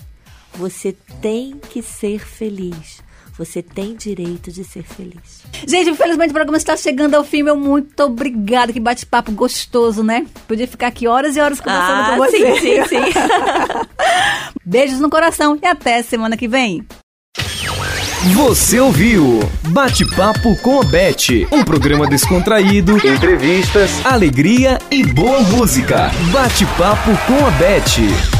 Você 0.53 0.93
tem 1.21 1.59
que 1.59 1.83
ser 1.83 2.25
feliz. 2.25 3.03
Você 3.37 3.62
tem 3.62 3.97
direito 3.97 4.53
de 4.53 4.62
ser 4.62 4.85
feliz. 4.85 5.42
Gente, 5.66 5.90
infelizmente 5.90 6.31
o 6.31 6.35
programa 6.35 6.57
está 6.57 6.77
chegando 6.77 7.14
ao 7.16 7.25
fim. 7.25 7.42
Meu 7.42 7.57
muito 7.57 8.01
obrigada. 8.05 8.73
Que 8.73 8.79
bate-papo 8.79 9.33
gostoso, 9.33 10.05
né? 10.05 10.27
Podia 10.47 10.68
ficar 10.68 10.88
aqui 10.88 11.09
horas 11.09 11.37
e 11.37 11.40
horas 11.40 11.61
conversando 11.61 12.01
ah, 12.01 12.11
com 12.11 12.16
você. 12.18 12.38
Sim, 12.38 12.61
sim, 12.61 12.85
sim. 12.88 13.20
Beijos 14.64 15.01
no 15.01 15.11
coração 15.11 15.59
e 15.61 15.66
até 15.66 16.03
semana 16.03 16.37
que 16.37 16.47
vem. 16.47 16.87
Você 18.33 18.81
ouviu 18.81 19.40
Bate-Papo 19.68 20.57
com 20.62 20.81
a 20.81 20.85
Beth, 20.85 21.47
um 21.53 21.62
programa 21.62 22.07
descontraído, 22.07 22.97
entrevistas, 23.07 23.90
alegria 24.07 24.79
e 24.90 25.05
boa 25.05 25.40
música. 25.42 26.11
Bate-Papo 26.33 27.11
com 27.27 27.47
a 27.47 27.51
Beth. 27.51 28.34